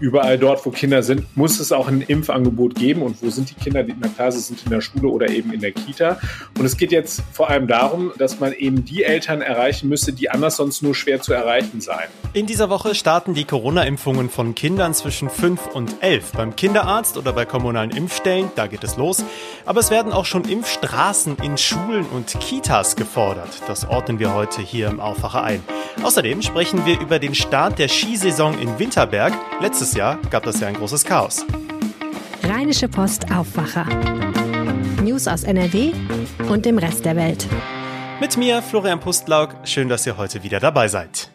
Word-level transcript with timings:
überall 0.00 0.38
dort, 0.38 0.64
wo 0.66 0.70
Kinder 0.70 1.02
sind, 1.02 1.36
muss 1.36 1.60
es 1.60 1.72
auch 1.72 1.88
ein 1.88 2.00
Impfangebot 2.00 2.74
geben. 2.74 3.02
Und 3.02 3.22
wo 3.22 3.30
sind 3.30 3.50
die 3.50 3.54
Kinder? 3.54 3.84
Na 4.00 4.08
klar, 4.08 4.32
sie 4.32 4.40
sind 4.40 4.62
in 4.64 4.70
der 4.70 4.80
Schule 4.80 5.08
oder 5.08 5.28
eben 5.28 5.52
in 5.52 5.60
der 5.60 5.72
Kita. 5.72 6.18
Und 6.58 6.64
es 6.64 6.76
geht 6.76 6.92
jetzt 6.92 7.22
vor 7.32 7.50
allem 7.50 7.66
darum, 7.66 8.12
dass 8.18 8.40
man 8.40 8.52
eben 8.52 8.84
die 8.84 9.04
Eltern 9.04 9.42
erreichen 9.42 9.88
müsste, 9.88 10.12
die 10.12 10.30
anders 10.30 10.56
sonst 10.56 10.82
nur 10.82 10.94
schwer 10.94 11.20
zu 11.20 11.32
erreichen 11.32 11.80
seien. 11.80 12.08
In 12.32 12.46
dieser 12.46 12.70
Woche 12.70 12.94
starten 12.94 13.34
die 13.34 13.44
Corona-Impfungen 13.44 14.30
von 14.30 14.54
Kindern 14.54 14.94
zwischen 14.94 15.30
5 15.30 15.68
und 15.74 15.96
11 16.00 16.32
beim 16.32 16.56
Kinderarzt 16.56 17.16
oder 17.16 17.32
bei 17.32 17.44
kommunalen 17.44 17.90
Impfstellen. 17.90 18.50
Da 18.56 18.66
geht 18.66 18.84
es 18.84 18.96
los. 18.96 19.24
Aber 19.64 19.80
es 19.80 19.90
werden 19.90 20.12
auch 20.12 20.24
schon 20.24 20.44
Impfstraßen 20.44 21.36
in 21.42 21.56
Schulen 21.56 22.06
und 22.06 22.38
Kitas 22.40 22.96
gefordert. 22.96 23.62
Das 23.66 23.88
ordnen 23.88 24.18
wir 24.18 24.34
heute 24.34 24.62
hier 24.62 24.88
im 24.88 25.00
Aufwacher 25.00 25.42
ein. 25.42 25.62
Außerdem 26.02 26.42
sprechen 26.42 26.84
wir 26.84 27.00
über 27.00 27.18
den 27.18 27.34
Start 27.34 27.78
der 27.78 27.88
Skisaison 27.88 28.58
in 28.58 28.78
Winterberg. 28.78 29.32
Letztes 29.60 29.85
Letztes 29.86 29.98
Jahr 29.98 30.18
gab 30.30 30.42
das 30.42 30.58
ja 30.58 30.66
ein 30.66 30.74
großes 30.74 31.04
Chaos. 31.04 31.46
Rheinische 32.42 32.88
Post 32.88 33.30
Aufwacher. 33.30 33.86
News 35.00 35.28
aus 35.28 35.44
NRW 35.44 35.92
und 36.48 36.64
dem 36.64 36.78
Rest 36.78 37.04
der 37.04 37.14
Welt. 37.14 37.46
Mit 38.18 38.36
mir, 38.36 38.62
Florian 38.62 38.98
Pustlauk. 38.98 39.54
Schön, 39.62 39.88
dass 39.88 40.04
ihr 40.04 40.16
heute 40.16 40.42
wieder 40.42 40.58
dabei 40.58 40.88
seid. 40.88 41.30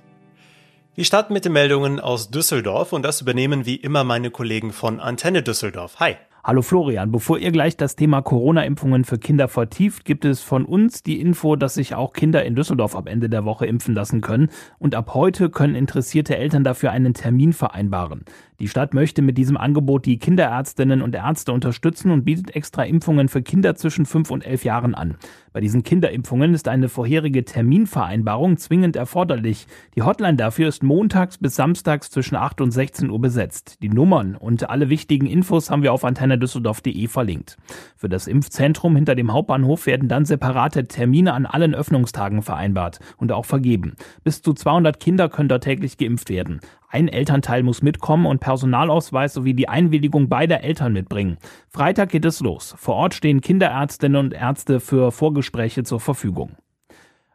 Wir 0.95 1.05
starten 1.05 1.31
mit 1.31 1.45
den 1.45 1.53
Meldungen 1.53 2.01
aus 2.01 2.29
Düsseldorf 2.29 2.91
und 2.91 3.03
das 3.03 3.21
übernehmen 3.21 3.65
wie 3.65 3.75
immer 3.75 4.03
meine 4.03 4.31
Kollegen 4.31 4.73
von 4.73 4.99
Antenne 4.99 5.43
Düsseldorf. 5.43 6.01
Hi. 6.01 6.17
Hallo 6.43 6.63
Florian, 6.63 7.11
bevor 7.11 7.37
ihr 7.37 7.51
gleich 7.51 7.77
das 7.77 7.95
Thema 7.95 8.23
Corona-Impfungen 8.23 9.03
für 9.03 9.19
Kinder 9.19 9.47
vertieft, 9.47 10.05
gibt 10.05 10.25
es 10.25 10.41
von 10.41 10.65
uns 10.65 11.03
die 11.03 11.21
Info, 11.21 11.55
dass 11.55 11.75
sich 11.75 11.93
auch 11.93 12.13
Kinder 12.13 12.43
in 12.43 12.55
Düsseldorf 12.55 12.95
ab 12.95 13.07
Ende 13.07 13.29
der 13.29 13.45
Woche 13.45 13.67
impfen 13.67 13.93
lassen 13.93 14.21
können. 14.21 14.49
Und 14.79 14.95
ab 14.95 15.13
heute 15.13 15.51
können 15.51 15.75
interessierte 15.75 16.35
Eltern 16.37 16.63
dafür 16.63 16.89
einen 16.89 17.13
Termin 17.13 17.53
vereinbaren. 17.53 18.25
Die 18.61 18.67
Stadt 18.67 18.93
möchte 18.95 19.21
mit 19.21 19.37
diesem 19.39 19.57
Angebot 19.57 20.05
die 20.05 20.17
Kinderärztinnen 20.17 21.01
und 21.01 21.15
Ärzte 21.15 21.51
unterstützen 21.51 22.11
und 22.11 22.25
bietet 22.25 22.55
extra 22.55 22.83
Impfungen 22.83 23.27
für 23.27 23.41
Kinder 23.41 23.75
zwischen 23.75 24.05
5 24.05 24.29
und 24.29 24.45
11 24.45 24.63
Jahren 24.65 24.95
an. 24.95 25.17
Bei 25.53 25.61
diesen 25.61 25.83
Kinderimpfungen 25.83 26.53
ist 26.53 26.67
eine 26.67 26.87
vorherige 26.87 27.43
Terminvereinbarung 27.43 28.57
zwingend 28.57 28.95
erforderlich. 28.95 29.67
Die 29.95 30.03
Hotline 30.03 30.37
dafür 30.37 30.67
ist 30.67 30.83
montags 30.83 31.39
bis 31.39 31.55
samstags 31.55 32.11
zwischen 32.11 32.35
8 32.35 32.61
und 32.61 32.71
16 32.71 33.09
Uhr 33.09 33.19
besetzt. 33.19 33.81
Die 33.81 33.89
Nummern 33.89 34.35
und 34.35 34.69
alle 34.69 34.89
wichtigen 34.89 35.25
Infos 35.25 35.71
haben 35.71 35.81
wir 35.81 35.91
auf 35.91 36.05
antennedüsseldorf.de 36.31 37.07
verlinkt. 37.07 37.57
Für 37.95 38.09
das 38.09 38.27
Impfzentrum 38.27 38.95
hinter 38.95 39.15
dem 39.15 39.33
Hauptbahnhof 39.33 39.85
werden 39.85 40.09
dann 40.09 40.25
separate 40.25 40.87
Termine 40.87 41.33
an 41.33 41.45
allen 41.45 41.75
Öffnungstagen 41.75 42.41
vereinbart 42.41 42.99
und 43.17 43.31
auch 43.31 43.45
vergeben. 43.45 43.95
Bis 44.23 44.41
zu 44.41 44.53
200 44.53 44.99
Kinder 44.99 45.29
können 45.29 45.49
dort 45.49 45.63
täglich 45.63 45.97
geimpft 45.97 46.29
werden. 46.29 46.61
Ein 46.89 47.07
Elternteil 47.07 47.63
muss 47.63 47.81
mitkommen 47.81 48.25
und 48.25 48.39
Personalausweis 48.39 49.33
sowie 49.33 49.53
die 49.53 49.69
Einwilligung 49.69 50.27
beider 50.27 50.61
Eltern 50.61 50.93
mitbringen. 50.93 51.37
Freitag 51.69 52.09
geht 52.09 52.25
es 52.25 52.41
los. 52.41 52.75
Vor 52.77 52.95
Ort 52.95 53.13
stehen 53.13 53.41
Kinderärztinnen 53.41 54.19
und 54.19 54.33
Ärzte 54.33 54.79
für 54.79 55.11
Vorgespräche 55.11 55.83
zur 55.83 55.99
Verfügung. 55.99 56.57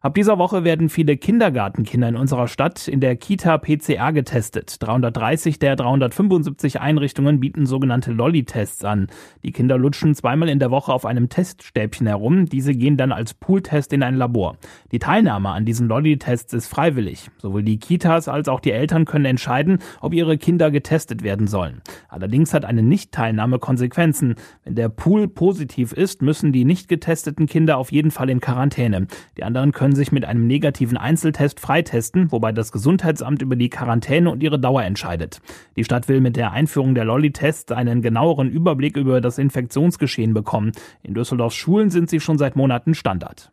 Ab 0.03 0.15
dieser 0.15 0.37
Woche 0.37 0.63
werden 0.63 0.91
viele 0.91 1.17
Kindergartenkinder 1.17 2.11
in 2.11 2.17
unserer 2.17 2.49
Stadt 2.49 2.87
in 2.87 3.01
der 3.01 3.17
Kita 3.17 3.57
PCR 3.57 4.13
getestet. 4.13 4.77
330 4.81 5.59
der 5.59 5.75
375 5.75 6.81
Einrichtungen 6.81 7.41
bieten 7.41 7.65
sogenannte 7.65 8.13
Lolli-Tests 8.13 8.85
an. 8.85 9.07
Die 9.43 9.53
Kinder 9.53 9.79
lutschen 9.79 10.15
zweimal 10.15 10.51
in 10.51 10.59
der 10.59 10.71
Woche 10.71 10.93
auf 10.93 11.07
einem 11.07 11.31
Teststäbchen 11.31 12.07
herum. 12.07 12.45
Diese 12.45 12.75
gehen 12.75 12.99
dann 12.99 13.11
als 13.11 13.33
Pooltest 13.33 13.91
in 13.95 14.03
ein 14.03 14.17
Labor. 14.17 14.59
Die 14.93 14.99
Teilnahme 14.99 15.49
an 15.49 15.65
diesen 15.65 15.89
Lolli-Tests 15.89 16.53
ist 16.53 16.69
freiwillig. 16.69 17.31
Sowohl 17.39 17.63
die 17.63 17.79
Kitas 17.79 18.29
als 18.29 18.49
auch 18.49 18.61
die 18.61 18.73
Eltern 18.73 19.07
können 19.07 19.25
entscheiden, 19.25 19.79
ob 20.03 20.13
ihre 20.13 20.37
Kinder 20.37 20.71
getestet 20.71 21.23
werden 21.23 21.47
sollen. 21.47 21.81
Allerdings 22.11 22.53
hat 22.53 22.67
eine 22.67 22.83
Nichtteilnahme 22.83 23.59
Konsequenzen. 23.59 24.35
Wenn 24.63 24.75
der 24.75 24.91
Pool 24.91 25.27
positiv 25.27 25.95
ist, 25.95 26.21
müssen 26.21 26.53
die 26.53 26.67
nicht 26.67 26.87
getesteten 26.89 27.47
Kinder 27.47 27.79
auf 27.79 27.91
jeden 27.91 28.11
Fall 28.11 28.29
in 28.29 28.41
Quarantäne. 28.41 29.07
Die 29.39 29.43
anderen 29.43 29.73
können 29.73 29.86
sich 29.95 30.13
mit 30.13 30.25
einem 30.25 30.47
negativen 30.47 30.97
Einzeltest 30.97 31.61
freitesten, 31.61 32.33
wobei 32.33 32.53
das 32.53 32.73
Gesundheitsamt 32.73 33.43
über 33.43 33.57
die 33.57 33.71
Quarantäne 33.71 34.31
und 34.31 34.43
ihre 34.43 34.59
Dauer 34.59 34.83
entscheidet. 34.83 35.41
Die 35.77 35.85
Stadt 35.85 36.09
will 36.09 36.21
mit 36.21 36.37
der 36.37 36.53
Einführung 36.53 36.95
der 36.95 37.05
Lolli-Tests 37.05 37.73
einen 37.73 38.03
genaueren 38.03 38.51
Überblick 38.51 38.97
über 38.97 39.21
das 39.21 39.39
Infektionsgeschehen 39.39 40.35
bekommen. 40.35 40.73
In 41.03 41.15
Düsseldorfs 41.15 41.57
Schulen 41.57 41.91
sind 41.91 42.11
sie 42.11 42.21
schon 42.21 42.39
seit 42.39 42.57
Monaten 42.57 42.95
Standard. 42.95 43.53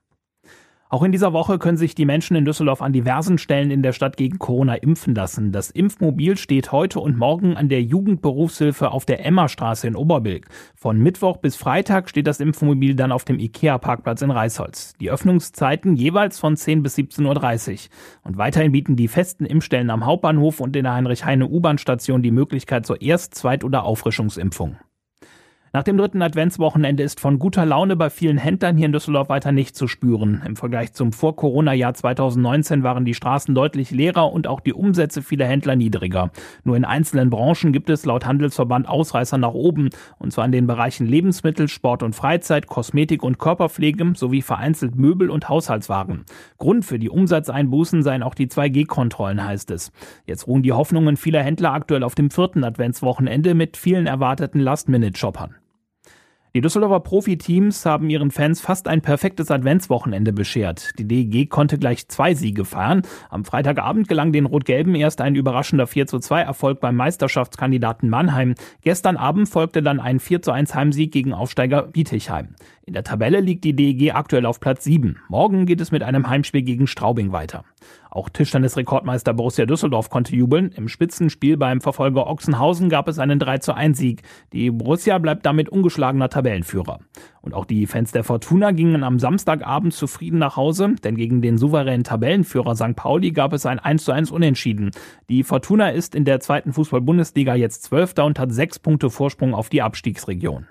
Auch 0.94 1.02
in 1.02 1.12
dieser 1.12 1.34
Woche 1.34 1.58
können 1.58 1.76
sich 1.76 1.96
die 1.96 2.06
Menschen 2.06 2.36
in 2.36 2.46
Düsseldorf 2.46 2.80
an 2.84 2.94
diversen 2.94 3.40
Stellen 3.40 3.72
in 3.72 3.82
der 3.82 3.94
Stadt 3.94 4.16
gegen 4.16 4.38
Corona 4.38 4.76
impfen 4.76 5.16
lassen. 5.16 5.52
Das 5.52 5.72
Impfmobil 5.72 6.38
steht 6.38 6.72
heute 6.72 7.00
und 7.00 7.18
morgen 7.18 7.58
an 7.58 7.68
der 7.68 7.82
Jugendberufshilfe 7.82 8.92
auf 8.92 9.04
der 9.04 9.26
Emmerstraße 9.26 9.88
in 9.88 9.96
Oberbilk. 9.96 10.46
Von 10.76 11.00
Mittwoch 11.00 11.38
bis 11.38 11.56
Freitag 11.56 12.10
steht 12.10 12.28
das 12.28 12.40
Impfmobil 12.40 12.94
dann 12.94 13.12
auf 13.12 13.26
dem 13.26 13.40
IKEA-Parkplatz 13.40 14.22
in 14.22 14.30
Reisholz. 14.30 14.94
Die 15.02 15.10
Öffnungszeiten 15.10 15.96
jeweils 15.96 16.38
von 16.38 16.56
10 16.56 16.84
bis 16.84 16.96
17.30 16.96 17.72
Uhr. 17.72 17.80
Und 18.22 18.38
weiterhin 18.38 18.72
bieten 18.72 18.96
die 18.96 19.08
festen 19.08 19.48
Impfstellen 19.48 19.90
am 19.90 20.06
Hauptbahnhof 20.06 20.60
und 20.60 20.76
in 20.76 20.84
der 20.84 20.94
Heinrich-Heine-U-Bahn-Station 20.94 22.22
die 22.22 22.30
Möglichkeit 22.30 22.86
zur 22.86 23.02
Erst-, 23.02 23.34
Zweit- 23.34 23.64
oder 23.64 23.86
Auffrischungsimpfung. 23.86 24.78
Nach 25.76 25.82
dem 25.82 25.98
dritten 25.98 26.22
Adventswochenende 26.22 27.02
ist 27.02 27.20
von 27.20 27.40
guter 27.40 27.66
Laune 27.66 27.96
bei 27.96 28.12
vielen 28.12 28.38
Händlern 28.38 28.78
hier 28.78 28.86
in 28.86 28.92
Düsseldorf 28.92 29.30
weiter 29.30 29.52
nicht 29.52 29.76
zu 29.76 29.88
spüren. 29.88 30.44
Im 30.46 30.56
Vergleich 30.56 30.94
zum 30.94 31.12
Vor-Corona-Jahr 31.12 31.96
2019 31.96 32.84
waren 32.84 33.06
die 33.06 33.16
Straßen 33.16 33.56
deutlich 33.56 33.90
leerer 33.90 34.32
und 34.32 34.46
auch 34.46 34.60
die 34.60 34.74
Umsätze 34.74 35.24
vieler 35.24 35.48
Händler 35.48 35.76
niedriger. 35.76 36.30
Nur 36.64 36.78
in 36.78 36.86
einzelnen 36.86 37.32
Branchen 37.32 37.74
gibt 37.74 37.90
es 37.90 38.06
laut 38.06 38.28
Handelsverband 38.28 38.88
Ausreißer 38.88 39.40
nach 39.40 39.56
oben, 39.56 39.90
und 40.20 40.32
zwar 40.32 40.46
in 40.46 40.52
den 40.52 40.68
Bereichen 40.68 41.08
Lebensmittel, 41.08 41.68
Sport 41.68 42.04
und 42.04 42.14
Freizeit, 42.14 42.68
Kosmetik 42.68 43.24
und 43.24 43.40
Körperpflege 43.40 44.14
sowie 44.16 44.44
vereinzelt 44.44 44.96
Möbel 44.96 45.32
und 45.32 45.50
Haushaltswaren. 45.50 46.26
Grund 46.60 46.86
für 46.86 47.00
die 47.00 47.10
Umsatzeinbußen 47.10 48.04
seien 48.04 48.22
auch 48.22 48.36
die 48.36 48.46
2G-Kontrollen, 48.46 49.44
heißt 49.44 49.72
es. 49.72 49.92
Jetzt 50.28 50.46
ruhen 50.46 50.62
die 50.62 50.74
Hoffnungen 50.74 51.18
vieler 51.18 51.42
Händler 51.42 51.74
aktuell 51.74 52.04
auf 52.04 52.14
dem 52.14 52.30
vierten 52.30 52.64
Adventswochenende 52.64 53.56
mit 53.56 53.76
vielen 53.76 54.06
erwarteten 54.06 54.60
Last-Minute-Shoppern. 54.60 55.56
Die 56.56 56.62
Düsseldorfer 56.62 57.00
Profiteams 57.00 57.84
haben 57.84 58.12
ihren 58.12 58.30
Fans 58.30 58.62
fast 58.62 58.88
ein 58.88 59.02
perfektes 59.02 59.50
Adventswochenende 59.50 60.32
beschert. 60.32 60.92
Die 61.00 61.08
DEG 61.08 61.50
konnte 61.50 61.80
gleich 61.80 62.08
zwei 62.10 62.36
Siege 62.36 62.64
feiern. 62.64 63.02
Am 63.32 63.44
Freitagabend 63.44 64.08
gelang 64.08 64.32
den 64.32 64.46
Rot-Gelben 64.46 64.94
erst 64.94 65.20
ein 65.20 65.34
überraschender 65.34 65.88
4 65.88 66.06
zu 66.06 66.20
2 66.20 66.42
Erfolg 66.42 66.80
beim 66.80 66.96
Meisterschaftskandidaten 66.96 68.08
Mannheim. 68.08 68.54
Gestern 68.82 69.18
Abend 69.18 69.50
folgte 69.50 69.82
dann 69.82 70.00
ein 70.00 70.20
4 70.20 70.44
zu 70.44 70.52
1 70.52 70.76
Heimsieg 70.76 71.12
gegen 71.12 71.34
Aufsteiger 71.34 71.88
Bietigheim. 71.88 72.50
In 72.86 72.92
der 72.92 73.06
Tabelle 73.06 73.40
liegt 73.40 73.64
die 73.64 73.74
DEG 73.74 74.14
aktuell 74.14 74.46
auf 74.46 74.60
Platz 74.60 74.84
7. 74.84 75.18
Morgen 75.30 75.66
geht 75.66 75.80
es 75.80 75.92
mit 75.92 76.04
einem 76.04 76.28
Heimspiel 76.28 76.64
gegen 76.64 76.86
Straubing 76.86 77.32
weiter. 77.32 77.64
Auch 78.12 78.28
Tischtennis-Rekordmeister 78.28 79.34
Borussia 79.34 79.66
Düsseldorf 79.66 80.10
konnte 80.10 80.36
jubeln. 80.36 80.70
Im 80.76 80.90
Spitzenspiel 80.90 81.56
beim 81.56 81.80
Verfolger 81.80 82.28
Ochsenhausen 82.28 82.90
gab 82.90 83.08
es 83.08 83.20
einen 83.20 83.40
3 83.40 83.60
zu 83.60 83.74
1 83.74 83.98
Sieg. 83.98 84.24
Die 84.52 84.70
Borussia 84.70 85.18
bleibt 85.18 85.46
damit 85.46 85.70
ungeschlagener 85.70 86.28
Tabellenführer. 86.28 87.00
Und 87.42 87.54
auch 87.54 87.64
die 87.64 87.88
Fans 87.88 88.12
der 88.12 88.26
Fortuna 88.26 88.72
gingen 88.72 89.06
am 89.06 89.18
Samstagabend 89.18 89.94
zufrieden 89.94 90.40
nach 90.40 90.58
Hause, 90.58 90.96
denn 91.06 91.16
gegen 91.16 91.42
den 91.42 91.58
souveränen 91.58 92.04
Tabellenführer 92.04 92.76
St. 92.76 92.98
Pauli 92.98 93.32
gab 93.32 93.54
es 93.54 93.66
ein 93.66 93.80
1 93.80 94.04
zu 94.04 94.12
1 94.12 94.30
Unentschieden. 94.30 94.92
Die 95.30 95.44
Fortuna 95.44 95.92
ist 95.92 96.16
in 96.16 96.26
der 96.26 96.42
zweiten 96.42 96.74
Fußball-Bundesliga 96.74 97.56
jetzt 97.56 97.84
Zwölfter 97.84 98.26
und 98.26 98.40
hat 98.40 98.52
sechs 98.52 98.78
Punkte 98.78 99.10
Vorsprung 99.10 99.54
auf 99.54 99.70
die 99.70 99.82
Abstiegsregion. 99.82 100.68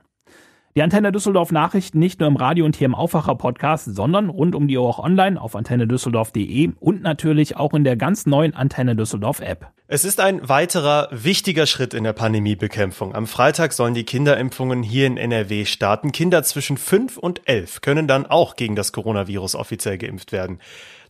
Die 0.75 0.83
Antenne 0.83 1.13
Düsseldorf 1.13 1.53
Nachrichten 1.53 1.99
nicht 1.99 2.19
nur 2.19 2.31
im 2.31 2.37
Radio 2.37 2.65
und 2.65 2.77
hier 2.77 2.87
im 2.87 2.95
Aufwacher 2.95 3.35
Podcast, 3.35 3.95
sondern 3.95 4.31
rund 4.31 4.55
um 4.55 4.69
die 4.69 4.79
Uhr 4.79 4.89
auch 4.89 4.99
online 4.99 5.39
auf 5.39 5.55
antennedüsseldorf.de 5.55 6.73
und 6.81 7.03
natürlich 7.03 7.59
auch 7.59 7.75
in 7.75 7.85
der 7.85 7.97
ganz 7.97 8.25
neuen 8.25 8.55
Antenne 8.55 8.97
Düsseldorf 8.97 9.41
App. 9.41 9.71
Es 9.95 10.07
ist 10.07 10.21
ein 10.21 10.49
weiterer 10.49 11.09
wichtiger 11.11 11.67
Schritt 11.67 11.93
in 11.93 12.05
der 12.05 12.15
Pandemiebekämpfung. 12.15 13.15
Am 13.15 13.27
Freitag 13.27 13.75
sollen 13.75 13.93
die 13.93 14.05
Kinderimpfungen 14.05 14.83
hier 14.83 15.07
in 15.07 15.19
NRW 15.19 15.67
starten. 15.67 16.13
Kinder 16.13 16.43
zwischen 16.45 16.79
5 16.79 17.19
und 17.19 17.43
11 17.45 17.83
können 17.83 18.09
dann 18.09 18.25
auch 18.25 18.57
gegen 18.57 18.75
das 18.75 18.93
Coronavirus 18.93 19.55
offiziell 19.55 19.99
geimpft 19.99 20.33
werden. 20.33 20.61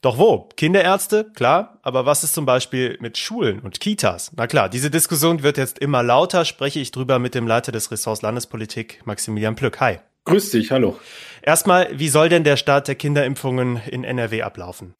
Doch 0.01 0.19
wo? 0.19 0.49
Kinderärzte, 0.57 1.31
klar, 1.33 1.79
aber 1.83 2.07
was 2.07 2.25
ist 2.25 2.35
zum 2.35 2.45
Beispiel 2.45 2.99
mit 3.01 3.19
Schulen 3.19 3.61
und 3.61 3.79
Kitas? 3.79 4.33
Na 4.35 4.49
klar, 4.49 4.69
diese 4.69 4.91
Diskussion 4.91 5.45
wird 5.45 5.59
jetzt 5.59 5.79
immer 5.79 6.03
lauter, 6.03 6.45
spreche 6.45 6.81
ich 6.81 6.91
drüber 6.91 7.21
mit 7.21 7.37
dem 7.37 7.47
Leiter 7.47 7.71
des 7.71 7.93
Ressorts 7.93 8.23
Landespolitik, 8.23 9.03
Maximilian 9.05 9.55
Plück. 9.55 9.79
Hi. 9.79 9.99
Grüß 10.25 10.51
dich, 10.51 10.73
hallo. 10.73 10.99
Erstmal, 11.43 11.89
wie 11.99 12.09
soll 12.09 12.29
denn 12.29 12.45
der 12.45 12.57
Start 12.57 12.87
der 12.89 12.95
Kinderimpfungen 12.95 13.81
in 13.91 14.05
NRW 14.05 14.43
ablaufen? 14.43 14.95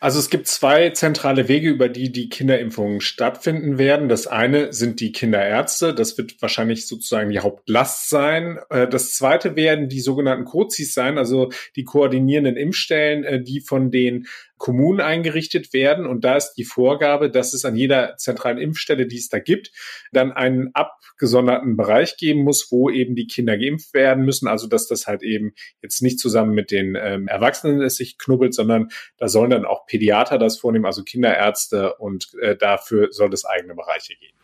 Also 0.00 0.18
es 0.18 0.28
gibt 0.28 0.48
zwei 0.48 0.90
zentrale 0.90 1.48
Wege, 1.48 1.70
über 1.70 1.88
die 1.88 2.10
die 2.10 2.28
Kinderimpfungen 2.28 3.00
stattfinden 3.00 3.78
werden. 3.78 4.08
Das 4.08 4.26
eine 4.26 4.72
sind 4.72 5.00
die 5.00 5.12
Kinderärzte. 5.12 5.94
Das 5.94 6.18
wird 6.18 6.42
wahrscheinlich 6.42 6.86
sozusagen 6.88 7.30
die 7.30 7.38
Hauptlast 7.38 8.10
sein. 8.10 8.58
Äh, 8.70 8.88
das 8.88 9.14
zweite 9.14 9.54
werden 9.56 9.88
die 9.88 10.00
sogenannten 10.00 10.44
COZIs 10.44 10.94
sein, 10.94 11.16
also 11.16 11.50
die 11.76 11.84
koordinierenden 11.84 12.56
Impfstellen, 12.56 13.24
äh, 13.24 13.42
die 13.42 13.60
von 13.60 13.90
den 13.90 14.26
Kommunen 14.64 15.00
eingerichtet 15.00 15.72
werden. 15.72 16.06
Und 16.06 16.24
da 16.24 16.36
ist 16.36 16.54
die 16.54 16.64
Vorgabe, 16.64 17.30
dass 17.30 17.54
es 17.54 17.64
an 17.64 17.76
jeder 17.76 18.16
zentralen 18.16 18.58
Impfstelle, 18.58 19.06
die 19.06 19.18
es 19.18 19.28
da 19.28 19.38
gibt, 19.38 19.70
dann 20.12 20.32
einen 20.32 20.70
abgesonderten 20.74 21.76
Bereich 21.76 22.16
geben 22.16 22.44
muss, 22.44 22.68
wo 22.70 22.88
eben 22.88 23.14
die 23.14 23.26
Kinder 23.26 23.58
geimpft 23.58 23.92
werden 23.94 24.24
müssen. 24.24 24.48
Also 24.48 24.66
dass 24.66 24.86
das 24.86 25.06
halt 25.06 25.22
eben 25.22 25.52
jetzt 25.84 26.02
nicht 26.02 26.18
zusammen 26.18 26.54
mit 26.54 26.70
den 26.72 26.96
ähm, 26.96 27.28
Erwachsenen 27.28 27.80
es 27.82 27.96
sich 27.96 28.18
knubbelt, 28.18 28.54
sondern 28.54 28.88
da 29.18 29.28
sollen 29.28 29.50
dann 29.50 29.64
auch 29.64 29.86
Pädiater 29.86 30.38
das 30.38 30.58
vornehmen, 30.58 30.86
also 30.86 31.04
Kinderärzte 31.04 31.94
und 31.94 32.34
äh, 32.40 32.56
dafür 32.56 33.12
soll 33.12 33.32
es 33.32 33.44
eigene 33.44 33.74
Bereiche 33.74 34.14
geben. 34.16 34.34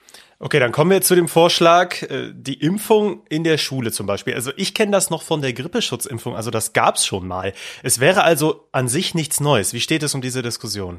Okay, 0.43 0.59
dann 0.59 0.73
kommen 0.73 0.91
wir 0.91 1.03
zu 1.03 1.15
dem 1.15 1.29
Vorschlag, 1.29 2.03
äh, 2.03 2.33
die 2.33 2.55
Impfung 2.55 3.25
in 3.29 3.45
der 3.45 3.59
Schule 3.59 3.93
zum 3.93 4.07
Beispiel. 4.07 4.35
Also 4.35 4.53
ich 4.57 4.75
kenne 4.75 4.93
das 4.93 5.11
noch 5.11 5.23
von 5.23 5.43
der 5.43 5.53
Grippeschutzimpfung, 5.53 6.37
also 6.37 6.51
das 6.51 6.73
gab's 6.73 7.05
schon 7.05 7.27
mal. 7.27 7.53
Es 7.83 8.01
wäre 8.01 8.23
also 8.23 8.67
an 8.73 8.89
sich 8.89 9.15
nichts 9.15 9.41
Neues. 9.41 9.75
Wie 9.75 9.81
steht 9.81 10.03
es 10.03 10.15
um 10.15 10.23
diese 10.23 10.43
Diskussion? 10.43 10.99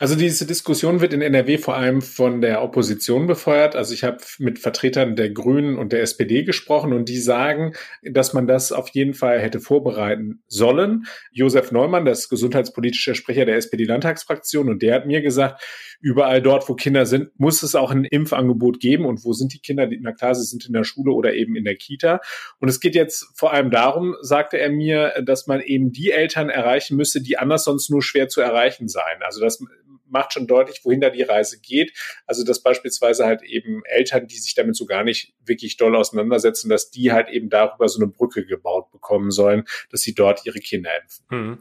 Also 0.00 0.14
diese 0.14 0.46
Diskussion 0.46 1.02
wird 1.02 1.12
in 1.12 1.20
NRW 1.20 1.58
vor 1.58 1.76
allem 1.76 2.00
von 2.00 2.40
der 2.40 2.62
Opposition 2.62 3.26
befeuert. 3.26 3.76
Also 3.76 3.92
ich 3.92 4.02
habe 4.02 4.16
mit 4.38 4.58
Vertretern 4.58 5.14
der 5.14 5.28
Grünen 5.28 5.76
und 5.76 5.92
der 5.92 6.00
SPD 6.00 6.42
gesprochen 6.42 6.94
und 6.94 7.10
die 7.10 7.18
sagen, 7.18 7.74
dass 8.02 8.32
man 8.32 8.46
das 8.46 8.72
auf 8.72 8.88
jeden 8.88 9.12
Fall 9.12 9.38
hätte 9.40 9.60
vorbereiten 9.60 10.42
sollen. 10.46 11.04
Josef 11.32 11.70
Neumann, 11.70 12.06
das 12.06 12.30
gesundheitspolitische 12.30 13.14
Sprecher 13.14 13.44
der 13.44 13.56
SPD-Landtagsfraktion, 13.56 14.70
und 14.70 14.80
der 14.80 14.94
hat 14.94 15.04
mir 15.04 15.20
gesagt, 15.20 15.62
überall 16.00 16.40
dort, 16.40 16.66
wo 16.70 16.74
Kinder 16.74 17.04
sind, 17.04 17.38
muss 17.38 17.62
es 17.62 17.74
auch 17.74 17.90
ein 17.90 18.06
Impfangebot 18.06 18.80
geben. 18.80 19.04
Und 19.04 19.22
wo 19.26 19.34
sind 19.34 19.52
die 19.52 19.60
Kinder? 19.60 19.86
Na 20.00 20.12
klar, 20.12 20.34
sie 20.34 20.46
sind 20.46 20.66
in 20.66 20.72
der 20.72 20.84
Schule 20.84 21.12
oder 21.12 21.34
eben 21.34 21.56
in 21.56 21.64
der 21.64 21.76
Kita. 21.76 22.20
Und 22.58 22.70
es 22.70 22.80
geht 22.80 22.94
jetzt 22.94 23.26
vor 23.34 23.52
allem 23.52 23.70
darum, 23.70 24.16
sagte 24.22 24.58
er 24.58 24.70
mir, 24.70 25.22
dass 25.22 25.46
man 25.46 25.60
eben 25.60 25.92
die 25.92 26.10
Eltern 26.10 26.48
erreichen 26.48 26.96
müsse, 26.96 27.20
die 27.20 27.36
anders 27.36 27.64
sonst 27.64 27.90
nur 27.90 28.02
schwer 28.02 28.28
zu 28.28 28.40
erreichen 28.40 28.88
seien. 28.88 29.22
Also 29.22 29.42
das 29.42 29.62
macht 30.10 30.32
schon 30.32 30.46
deutlich, 30.46 30.80
wohin 30.84 31.00
da 31.00 31.10
die 31.10 31.22
Reise 31.22 31.60
geht. 31.60 31.92
Also 32.26 32.44
dass 32.44 32.62
beispielsweise 32.62 33.26
halt 33.26 33.42
eben 33.42 33.82
Eltern, 33.84 34.26
die 34.26 34.36
sich 34.36 34.54
damit 34.54 34.76
so 34.76 34.86
gar 34.86 35.04
nicht 35.04 35.32
wirklich 35.44 35.76
doll 35.76 35.96
auseinandersetzen, 35.96 36.68
dass 36.68 36.90
die 36.90 37.12
halt 37.12 37.28
eben 37.28 37.48
darüber 37.48 37.88
so 37.88 38.00
eine 38.00 38.10
Brücke 38.10 38.44
gebaut 38.44 38.90
bekommen 38.90 39.30
sollen, 39.30 39.64
dass 39.90 40.02
sie 40.02 40.14
dort 40.14 40.46
ihre 40.46 40.58
Kinder 40.58 40.90
impfen. 41.02 41.24
Hm. 41.30 41.58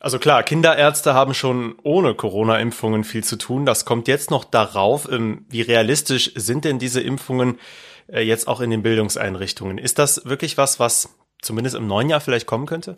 Also 0.00 0.18
klar, 0.18 0.44
Kinderärzte 0.44 1.12
haben 1.14 1.34
schon 1.34 1.76
ohne 1.82 2.14
Corona-Impfungen 2.14 3.02
viel 3.02 3.24
zu 3.24 3.36
tun. 3.36 3.66
Das 3.66 3.84
kommt 3.84 4.06
jetzt 4.06 4.30
noch 4.30 4.44
darauf. 4.44 5.10
Ähm, 5.10 5.44
wie 5.48 5.62
realistisch 5.62 6.32
sind 6.36 6.64
denn 6.64 6.78
diese 6.78 7.00
Impfungen 7.00 7.58
äh, 8.06 8.20
jetzt 8.20 8.46
auch 8.46 8.60
in 8.60 8.70
den 8.70 8.82
Bildungseinrichtungen? 8.82 9.76
Ist 9.76 9.98
das 9.98 10.24
wirklich 10.24 10.56
was, 10.56 10.78
was 10.78 11.16
zumindest 11.42 11.74
im 11.74 11.88
neuen 11.88 12.10
Jahr 12.10 12.20
vielleicht 12.20 12.46
kommen 12.46 12.66
könnte? 12.66 12.94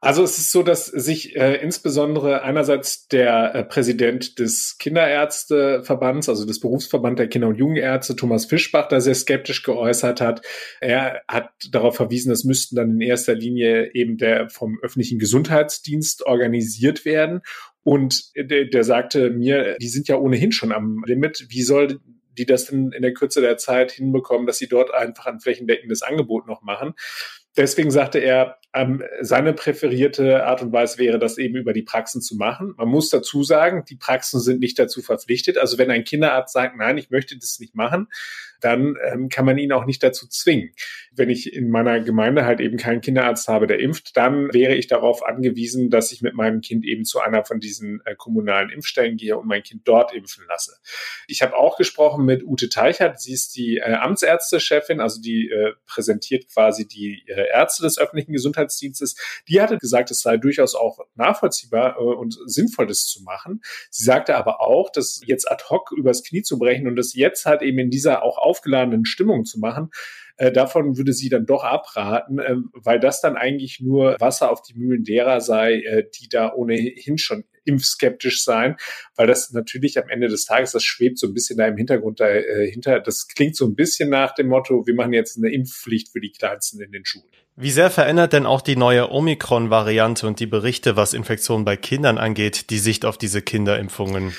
Also 0.00 0.22
es 0.22 0.38
ist 0.38 0.52
so, 0.52 0.62
dass 0.62 0.86
sich 0.86 1.36
äh, 1.36 1.54
insbesondere 1.56 2.42
einerseits 2.42 3.08
der 3.08 3.54
äh, 3.54 3.64
Präsident 3.64 4.38
des 4.38 4.76
Kinderärzteverbands, 4.78 6.28
also 6.28 6.44
des 6.44 6.60
Berufsverband 6.60 7.18
der 7.18 7.28
Kinder- 7.28 7.48
und 7.48 7.56
Jugendärzte, 7.56 8.14
Thomas 8.14 8.44
Fischbach, 8.44 8.88
da 8.88 9.00
sehr 9.00 9.14
skeptisch 9.14 9.62
geäußert 9.62 10.20
hat. 10.20 10.42
Er 10.80 11.22
hat 11.28 11.50
darauf 11.70 11.96
verwiesen, 11.96 12.30
es 12.30 12.44
müssten 12.44 12.76
dann 12.76 12.92
in 12.92 13.00
erster 13.00 13.34
Linie 13.34 13.90
eben 13.94 14.18
der 14.18 14.50
vom 14.50 14.78
öffentlichen 14.82 15.18
Gesundheitsdienst 15.18 16.26
organisiert 16.26 17.04
werden. 17.04 17.40
Und 17.82 18.32
der, 18.36 18.66
der 18.66 18.84
sagte 18.84 19.30
mir, 19.30 19.76
die 19.80 19.88
sind 19.88 20.08
ja 20.08 20.16
ohnehin 20.16 20.52
schon 20.52 20.72
am 20.72 21.04
Limit. 21.06 21.46
Wie 21.48 21.62
soll 21.62 22.00
die 22.36 22.44
das 22.44 22.66
denn 22.66 22.92
in 22.92 23.02
der 23.02 23.14
Kürze 23.14 23.40
der 23.40 23.56
Zeit 23.56 23.92
hinbekommen, 23.92 24.46
dass 24.46 24.58
sie 24.58 24.68
dort 24.68 24.92
einfach 24.92 25.26
ein 25.26 25.40
flächendeckendes 25.40 26.02
Angebot 26.02 26.46
noch 26.46 26.62
machen? 26.62 26.94
Deswegen 27.56 27.90
sagte 27.90 28.18
er, 28.18 28.58
ähm, 28.76 29.02
seine 29.20 29.52
präferierte 29.54 30.44
Art 30.44 30.62
und 30.62 30.72
Weise 30.72 30.98
wäre, 30.98 31.18
das 31.18 31.38
eben 31.38 31.56
über 31.56 31.72
die 31.72 31.82
Praxen 31.82 32.20
zu 32.20 32.36
machen. 32.36 32.74
Man 32.76 32.88
muss 32.88 33.08
dazu 33.08 33.42
sagen, 33.42 33.84
die 33.88 33.96
Praxen 33.96 34.40
sind 34.40 34.60
nicht 34.60 34.78
dazu 34.78 35.02
verpflichtet. 35.02 35.58
Also 35.58 35.78
wenn 35.78 35.90
ein 35.90 36.04
Kinderarzt 36.04 36.52
sagt, 36.52 36.76
nein, 36.76 36.98
ich 36.98 37.10
möchte 37.10 37.36
das 37.38 37.58
nicht 37.58 37.74
machen, 37.74 38.08
dann 38.60 38.96
ähm, 39.04 39.28
kann 39.28 39.44
man 39.44 39.58
ihn 39.58 39.72
auch 39.72 39.84
nicht 39.84 40.02
dazu 40.02 40.26
zwingen. 40.28 40.70
Wenn 41.12 41.30
ich 41.30 41.52
in 41.52 41.70
meiner 41.70 42.00
Gemeinde 42.00 42.44
halt 42.44 42.60
eben 42.60 42.76
keinen 42.76 43.00
Kinderarzt 43.00 43.48
habe, 43.48 43.66
der 43.66 43.80
impft, 43.80 44.16
dann 44.16 44.52
wäre 44.52 44.74
ich 44.74 44.86
darauf 44.86 45.24
angewiesen, 45.24 45.90
dass 45.90 46.12
ich 46.12 46.22
mit 46.22 46.34
meinem 46.34 46.60
Kind 46.60 46.84
eben 46.84 47.04
zu 47.04 47.20
einer 47.20 47.44
von 47.44 47.60
diesen 47.60 48.00
äh, 48.04 48.14
kommunalen 48.14 48.70
Impfstellen 48.70 49.16
gehe 49.16 49.36
und 49.36 49.46
mein 49.46 49.62
Kind 49.62 49.82
dort 49.86 50.14
impfen 50.14 50.44
lasse. 50.48 50.76
Ich 51.26 51.42
habe 51.42 51.56
auch 51.56 51.76
gesprochen 51.76 52.24
mit 52.24 52.44
Ute 52.44 52.68
Teichert, 52.68 53.20
sie 53.20 53.32
ist 53.32 53.56
die 53.56 53.78
äh, 53.78 53.94
Amtsärztechefin, 53.94 55.00
also 55.00 55.20
die 55.20 55.50
äh, 55.50 55.72
präsentiert 55.86 56.46
quasi 56.52 56.86
die 56.86 57.24
äh, 57.26 57.48
Ärzte 57.52 57.82
des 57.82 57.98
öffentlichen 57.98 58.32
Gesundheitsdienstes. 58.66 59.16
Die 59.48 59.60
hatte 59.60 59.78
gesagt, 59.78 60.10
es 60.10 60.20
sei 60.20 60.36
durchaus 60.36 60.74
auch 60.74 60.98
nachvollziehbar 61.14 61.96
äh, 61.98 62.02
und 62.02 62.36
sinnvoll, 62.46 62.86
das 62.86 63.06
zu 63.06 63.22
machen. 63.22 63.62
Sie 63.90 64.04
sagte 64.04 64.36
aber 64.36 64.60
auch, 64.60 64.90
dass 64.90 65.20
jetzt 65.24 65.50
ad 65.50 65.64
hoc 65.70 65.92
übers 65.92 66.22
Knie 66.22 66.42
zu 66.42 66.58
brechen 66.58 66.86
und 66.86 66.96
das 66.96 67.14
jetzt 67.14 67.46
halt 67.46 67.62
eben 67.62 67.78
in 67.78 67.90
dieser 67.90 68.22
auch 68.22 68.38
aufgeladenen 68.38 69.04
Stimmung 69.04 69.44
zu 69.44 69.58
machen, 69.58 69.90
äh, 70.36 70.52
davon 70.52 70.98
würde 70.98 71.12
sie 71.12 71.28
dann 71.28 71.46
doch 71.46 71.64
abraten, 71.64 72.38
äh, 72.38 72.56
weil 72.74 73.00
das 73.00 73.20
dann 73.20 73.36
eigentlich 73.36 73.80
nur 73.80 74.16
Wasser 74.20 74.50
auf 74.50 74.62
die 74.62 74.74
Mühlen 74.74 75.04
derer 75.04 75.40
sei, 75.40 76.06
die 76.20 76.28
da 76.28 76.52
ohnehin 76.52 77.18
schon 77.18 77.44
impfskeptisch 77.66 78.42
sein, 78.42 78.76
weil 79.16 79.26
das 79.26 79.50
natürlich 79.52 79.98
am 79.98 80.08
Ende 80.08 80.28
des 80.28 80.44
Tages, 80.44 80.72
das 80.72 80.84
schwebt 80.84 81.18
so 81.18 81.26
ein 81.26 81.34
bisschen 81.34 81.58
da 81.58 81.66
im 81.66 81.76
Hintergrund 81.76 82.20
dahinter. 82.20 83.00
Das 83.00 83.28
klingt 83.28 83.56
so 83.56 83.66
ein 83.66 83.74
bisschen 83.74 84.08
nach 84.10 84.34
dem 84.34 84.48
Motto, 84.48 84.86
wir 84.86 84.94
machen 84.94 85.12
jetzt 85.12 85.36
eine 85.36 85.52
Impfpflicht 85.52 86.10
für 86.12 86.20
die 86.20 86.32
Kleinsten 86.32 86.80
in 86.80 86.92
den 86.92 87.04
Schulen. 87.04 87.26
Wie 87.58 87.70
sehr 87.70 87.90
verändert 87.90 88.34
denn 88.34 88.44
auch 88.44 88.60
die 88.60 88.76
neue 88.76 89.10
Omikron-Variante 89.10 90.26
und 90.26 90.40
die 90.40 90.46
Berichte, 90.46 90.96
was 90.96 91.14
Infektionen 91.14 91.64
bei 91.64 91.76
Kindern 91.76 92.18
angeht, 92.18 92.68
die 92.68 92.78
Sicht 92.78 93.06
auf 93.06 93.16
diese 93.16 93.40
Kinderimpfungen? 93.40 94.34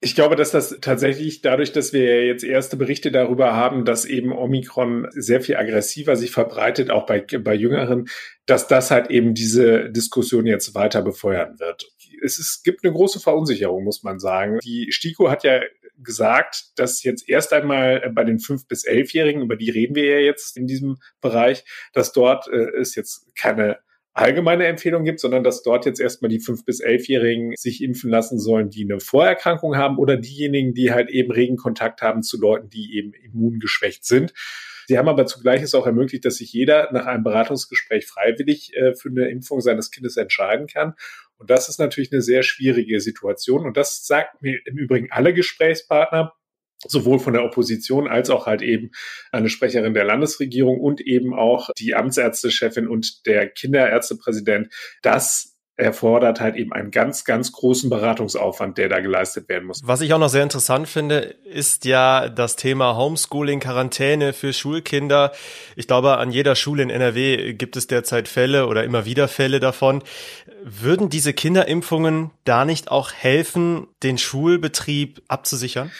Ich 0.00 0.14
glaube, 0.14 0.36
dass 0.36 0.52
das 0.52 0.78
tatsächlich 0.80 1.42
dadurch, 1.42 1.72
dass 1.72 1.92
wir 1.92 2.24
jetzt 2.24 2.44
erste 2.44 2.76
Berichte 2.76 3.10
darüber 3.10 3.54
haben, 3.54 3.84
dass 3.84 4.04
eben 4.04 4.32
Omikron 4.32 5.08
sehr 5.10 5.40
viel 5.40 5.56
aggressiver 5.56 6.14
sich 6.14 6.30
verbreitet, 6.30 6.90
auch 6.90 7.04
bei, 7.04 7.20
bei 7.20 7.54
Jüngeren, 7.54 8.08
dass 8.46 8.68
das 8.68 8.92
halt 8.92 9.10
eben 9.10 9.34
diese 9.34 9.90
Diskussion 9.90 10.46
jetzt 10.46 10.76
weiter 10.76 11.02
befeuern 11.02 11.58
wird. 11.58 11.90
Es, 12.22 12.38
ist, 12.38 12.62
gibt 12.64 12.84
eine 12.84 12.92
große 12.92 13.20
Verunsicherung, 13.20 13.84
muss 13.84 14.02
man 14.02 14.18
sagen. 14.18 14.58
Die 14.64 14.90
STIKO 14.90 15.30
hat 15.30 15.44
ja 15.44 15.60
gesagt, 15.96 16.72
dass 16.76 17.02
jetzt 17.02 17.28
erst 17.28 17.52
einmal 17.52 18.10
bei 18.14 18.24
den 18.24 18.38
fünf 18.38 18.66
bis 18.68 18.84
elfjährigen, 18.84 19.42
über 19.42 19.56
die 19.56 19.70
reden 19.70 19.94
wir 19.94 20.04
ja 20.04 20.18
jetzt 20.18 20.56
in 20.56 20.66
diesem 20.66 20.98
Bereich, 21.20 21.64
dass 21.92 22.12
dort 22.12 22.48
äh, 22.48 22.70
es 22.78 22.94
jetzt 22.94 23.34
keine 23.36 23.78
allgemeine 24.18 24.66
Empfehlung 24.66 25.04
gibt, 25.04 25.20
sondern 25.20 25.44
dass 25.44 25.62
dort 25.62 25.86
jetzt 25.86 26.00
erstmal 26.00 26.28
die 26.28 26.40
fünf 26.40 26.64
bis 26.64 26.80
elfjährigen 26.80 27.54
sich 27.56 27.82
impfen 27.82 28.10
lassen 28.10 28.38
sollen, 28.38 28.68
die 28.68 28.82
eine 28.82 28.98
Vorerkrankung 28.98 29.76
haben 29.76 29.96
oder 29.98 30.16
diejenigen, 30.16 30.74
die 30.74 30.92
halt 30.92 31.08
eben 31.08 31.30
regen 31.30 31.56
Kontakt 31.56 32.02
haben 32.02 32.22
zu 32.22 32.38
Leuten, 32.40 32.68
die 32.68 32.96
eben 32.96 33.12
immungeschwächt 33.12 34.04
sind. 34.04 34.34
Sie 34.88 34.98
haben 34.98 35.08
aber 35.08 35.26
zugleich 35.26 35.62
es 35.62 35.74
auch 35.74 35.86
ermöglicht, 35.86 36.24
dass 36.24 36.36
sich 36.36 36.52
jeder 36.52 36.90
nach 36.92 37.06
einem 37.06 37.22
Beratungsgespräch 37.22 38.06
freiwillig 38.06 38.74
äh, 38.74 38.94
für 38.94 39.10
eine 39.10 39.28
Impfung 39.28 39.60
seines 39.60 39.90
Kindes 39.90 40.16
entscheiden 40.16 40.66
kann. 40.66 40.94
Und 41.38 41.50
das 41.50 41.68
ist 41.68 41.78
natürlich 41.78 42.12
eine 42.12 42.22
sehr 42.22 42.42
schwierige 42.42 43.00
Situation. 43.00 43.64
Und 43.64 43.76
das 43.76 44.06
sagt 44.06 44.42
mir 44.42 44.58
im 44.66 44.76
Übrigen 44.76 45.10
alle 45.10 45.32
Gesprächspartner 45.32 46.32
sowohl 46.86 47.18
von 47.18 47.32
der 47.32 47.44
Opposition 47.44 48.06
als 48.06 48.30
auch 48.30 48.46
halt 48.46 48.62
eben 48.62 48.90
eine 49.32 49.48
Sprecherin 49.48 49.94
der 49.94 50.04
Landesregierung 50.04 50.80
und 50.80 51.00
eben 51.00 51.34
auch 51.34 51.70
die 51.76 51.94
Amtsärztechefin 51.94 52.86
und 52.86 53.26
der 53.26 53.48
Kinderärztepräsident, 53.48 54.72
das 55.02 55.57
erfordert 55.78 56.40
halt 56.40 56.56
eben 56.56 56.72
einen 56.72 56.90
ganz, 56.90 57.24
ganz 57.24 57.52
großen 57.52 57.88
Beratungsaufwand, 57.88 58.76
der 58.78 58.88
da 58.88 59.00
geleistet 59.00 59.48
werden 59.48 59.68
muss. 59.68 59.80
Was 59.84 60.00
ich 60.00 60.12
auch 60.12 60.18
noch 60.18 60.28
sehr 60.28 60.42
interessant 60.42 60.88
finde, 60.88 61.36
ist 61.44 61.84
ja 61.84 62.28
das 62.28 62.56
Thema 62.56 62.96
Homeschooling, 62.96 63.60
Quarantäne 63.60 64.32
für 64.32 64.52
Schulkinder. 64.52 65.32
Ich 65.76 65.86
glaube, 65.86 66.18
an 66.18 66.32
jeder 66.32 66.56
Schule 66.56 66.82
in 66.82 66.90
NRW 66.90 67.54
gibt 67.54 67.76
es 67.76 67.86
derzeit 67.86 68.26
Fälle 68.26 68.66
oder 68.66 68.82
immer 68.82 69.04
wieder 69.04 69.28
Fälle 69.28 69.60
davon. 69.60 70.02
Würden 70.64 71.08
diese 71.08 71.32
Kinderimpfungen 71.32 72.32
da 72.44 72.64
nicht 72.64 72.90
auch 72.90 73.12
helfen, 73.12 73.86
den 74.02 74.18
Schulbetrieb 74.18 75.22
abzusichern? 75.28 75.92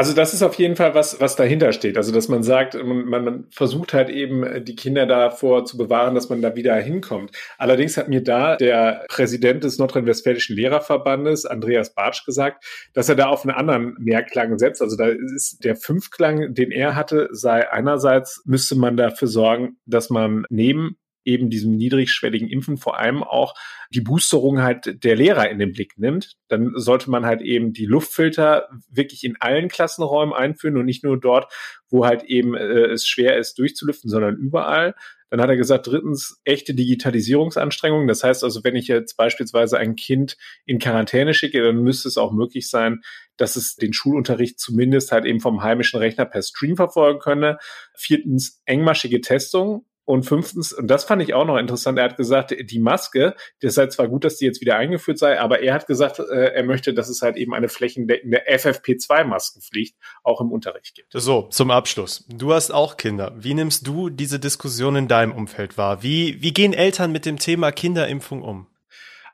Also 0.00 0.14
das 0.14 0.32
ist 0.32 0.42
auf 0.42 0.54
jeden 0.54 0.76
Fall 0.76 0.94
was, 0.94 1.20
was 1.20 1.36
dahinter 1.36 1.74
steht. 1.74 1.98
Also 1.98 2.10
dass 2.10 2.26
man 2.26 2.42
sagt, 2.42 2.72
man, 2.72 3.04
man 3.06 3.44
versucht 3.50 3.92
halt 3.92 4.08
eben 4.08 4.64
die 4.64 4.74
Kinder 4.74 5.04
davor 5.04 5.66
zu 5.66 5.76
bewahren, 5.76 6.14
dass 6.14 6.30
man 6.30 6.40
da 6.40 6.56
wieder 6.56 6.74
hinkommt. 6.76 7.36
Allerdings 7.58 7.98
hat 7.98 8.08
mir 8.08 8.24
da 8.24 8.56
der 8.56 9.04
Präsident 9.10 9.62
des 9.62 9.76
Nordrhein-Westfälischen 9.76 10.56
Lehrerverbandes, 10.56 11.44
Andreas 11.44 11.92
Bartsch, 11.92 12.24
gesagt, 12.24 12.64
dass 12.94 13.10
er 13.10 13.14
da 13.14 13.26
auf 13.26 13.44
einen 13.44 13.54
anderen 13.54 13.94
Mehrklang 13.98 14.58
setzt. 14.58 14.80
Also 14.80 14.96
da 14.96 15.08
ist 15.08 15.62
der 15.64 15.76
Fünfklang, 15.76 16.54
den 16.54 16.70
er 16.70 16.96
hatte, 16.96 17.28
sei 17.32 17.70
einerseits 17.70 18.42
müsste 18.46 18.76
man 18.76 18.96
dafür 18.96 19.28
sorgen, 19.28 19.76
dass 19.84 20.08
man 20.08 20.46
neben 20.48 20.96
eben 21.24 21.50
diesem 21.50 21.76
niedrigschwelligen 21.76 22.48
Impfen 22.48 22.76
vor 22.76 22.98
allem 22.98 23.22
auch 23.22 23.54
die 23.92 24.00
Boosterung 24.00 24.62
halt 24.62 25.02
der 25.04 25.16
Lehrer 25.16 25.50
in 25.50 25.58
den 25.58 25.72
Blick 25.72 25.98
nimmt, 25.98 26.36
dann 26.48 26.72
sollte 26.76 27.10
man 27.10 27.26
halt 27.26 27.42
eben 27.42 27.72
die 27.72 27.86
Luftfilter 27.86 28.68
wirklich 28.88 29.24
in 29.24 29.36
allen 29.40 29.68
Klassenräumen 29.68 30.34
einführen 30.34 30.76
und 30.76 30.86
nicht 30.86 31.04
nur 31.04 31.18
dort, 31.18 31.52
wo 31.88 32.06
halt 32.06 32.22
eben 32.24 32.54
äh, 32.54 32.86
es 32.86 33.06
schwer 33.06 33.36
ist 33.36 33.58
durchzulüften, 33.58 34.08
sondern 34.08 34.36
überall. 34.36 34.94
Dann 35.30 35.40
hat 35.40 35.48
er 35.48 35.56
gesagt, 35.56 35.86
drittens, 35.86 36.40
echte 36.44 36.74
Digitalisierungsanstrengungen. 36.74 38.08
Das 38.08 38.24
heißt 38.24 38.42
also, 38.42 38.64
wenn 38.64 38.74
ich 38.74 38.88
jetzt 38.88 39.16
beispielsweise 39.16 39.78
ein 39.78 39.94
Kind 39.94 40.36
in 40.66 40.80
Quarantäne 40.80 41.34
schicke, 41.34 41.62
dann 41.62 41.82
müsste 41.82 42.08
es 42.08 42.18
auch 42.18 42.32
möglich 42.32 42.68
sein, 42.68 43.02
dass 43.36 43.54
es 43.54 43.76
den 43.76 43.92
Schulunterricht 43.92 44.58
zumindest 44.58 45.12
halt 45.12 45.24
eben 45.24 45.40
vom 45.40 45.62
heimischen 45.62 46.00
Rechner 46.00 46.26
per 46.26 46.42
Stream 46.42 46.76
verfolgen 46.76 47.20
könne. 47.20 47.58
Viertens, 47.94 48.60
engmaschige 48.66 49.20
Testung. 49.20 49.86
Und 50.04 50.24
fünftens, 50.24 50.72
und 50.72 50.88
das 50.88 51.04
fand 51.04 51.22
ich 51.22 51.34
auch 51.34 51.44
noch 51.44 51.56
interessant, 51.56 51.98
er 51.98 52.04
hat 52.04 52.16
gesagt, 52.16 52.54
die 52.58 52.78
Maske, 52.78 53.34
das 53.60 53.74
sei 53.74 53.86
zwar 53.86 54.08
gut, 54.08 54.24
dass 54.24 54.38
die 54.38 54.44
jetzt 54.44 54.60
wieder 54.60 54.76
eingeführt 54.76 55.18
sei, 55.18 55.38
aber 55.38 55.60
er 55.60 55.74
hat 55.74 55.86
gesagt, 55.86 56.18
äh, 56.18 56.52
er 56.52 56.64
möchte, 56.64 56.94
dass 56.94 57.08
es 57.08 57.22
halt 57.22 57.36
eben 57.36 57.54
eine 57.54 57.68
flächendeckende 57.68 58.42
FFP2-Maskenpflicht 58.48 59.94
auch 60.24 60.40
im 60.40 60.50
Unterricht 60.50 60.94
gibt. 60.94 61.12
So, 61.12 61.42
zum 61.50 61.70
Abschluss. 61.70 62.26
Du 62.28 62.52
hast 62.52 62.72
auch 62.72 62.96
Kinder. 62.96 63.34
Wie 63.36 63.54
nimmst 63.54 63.86
du 63.86 64.10
diese 64.10 64.40
Diskussion 64.40 64.96
in 64.96 65.06
deinem 65.06 65.32
Umfeld 65.32 65.78
wahr? 65.78 66.02
Wie, 66.02 66.42
wie 66.42 66.52
gehen 66.52 66.72
Eltern 66.72 67.12
mit 67.12 67.24
dem 67.24 67.38
Thema 67.38 67.70
Kinderimpfung 67.70 68.42
um? 68.42 68.66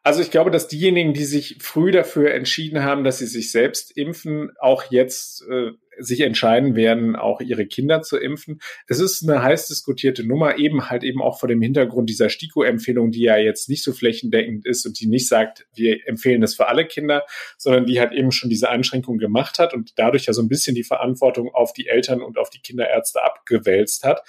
Also 0.06 0.22
ich 0.22 0.30
glaube, 0.30 0.52
dass 0.52 0.68
diejenigen, 0.68 1.14
die 1.14 1.24
sich 1.24 1.56
früh 1.58 1.90
dafür 1.90 2.32
entschieden 2.32 2.84
haben, 2.84 3.02
dass 3.02 3.18
sie 3.18 3.26
sich 3.26 3.50
selbst 3.50 3.90
impfen, 3.96 4.52
auch 4.60 4.84
jetzt 4.88 5.42
äh, 5.50 5.72
sich 5.98 6.20
entscheiden 6.20 6.76
werden, 6.76 7.16
auch 7.16 7.40
ihre 7.40 7.66
Kinder 7.66 8.02
zu 8.02 8.16
impfen. 8.16 8.60
Es 8.86 9.00
ist 9.00 9.28
eine 9.28 9.42
heiß 9.42 9.66
diskutierte 9.66 10.24
Nummer, 10.24 10.58
eben 10.58 10.90
halt 10.90 11.02
eben 11.02 11.20
auch 11.20 11.40
vor 11.40 11.48
dem 11.48 11.60
Hintergrund 11.60 12.08
dieser 12.08 12.28
STIKO-Empfehlung, 12.28 13.10
die 13.10 13.22
ja 13.22 13.36
jetzt 13.36 13.68
nicht 13.68 13.82
so 13.82 13.92
flächendeckend 13.92 14.64
ist 14.64 14.86
und 14.86 15.00
die 15.00 15.08
nicht 15.08 15.26
sagt, 15.26 15.66
wir 15.74 15.98
empfehlen 16.06 16.40
das 16.40 16.54
für 16.54 16.68
alle 16.68 16.86
Kinder, 16.86 17.24
sondern 17.58 17.86
die 17.86 17.98
halt 17.98 18.12
eben 18.12 18.30
schon 18.30 18.48
diese 18.48 18.68
Einschränkung 18.68 19.18
gemacht 19.18 19.58
hat 19.58 19.74
und 19.74 19.94
dadurch 19.96 20.26
ja 20.26 20.32
so 20.32 20.40
ein 20.40 20.48
bisschen 20.48 20.76
die 20.76 20.84
Verantwortung 20.84 21.52
auf 21.52 21.72
die 21.72 21.88
Eltern 21.88 22.22
und 22.22 22.38
auf 22.38 22.50
die 22.50 22.60
Kinderärzte 22.60 23.24
abgewälzt 23.24 24.04
hat. 24.04 24.22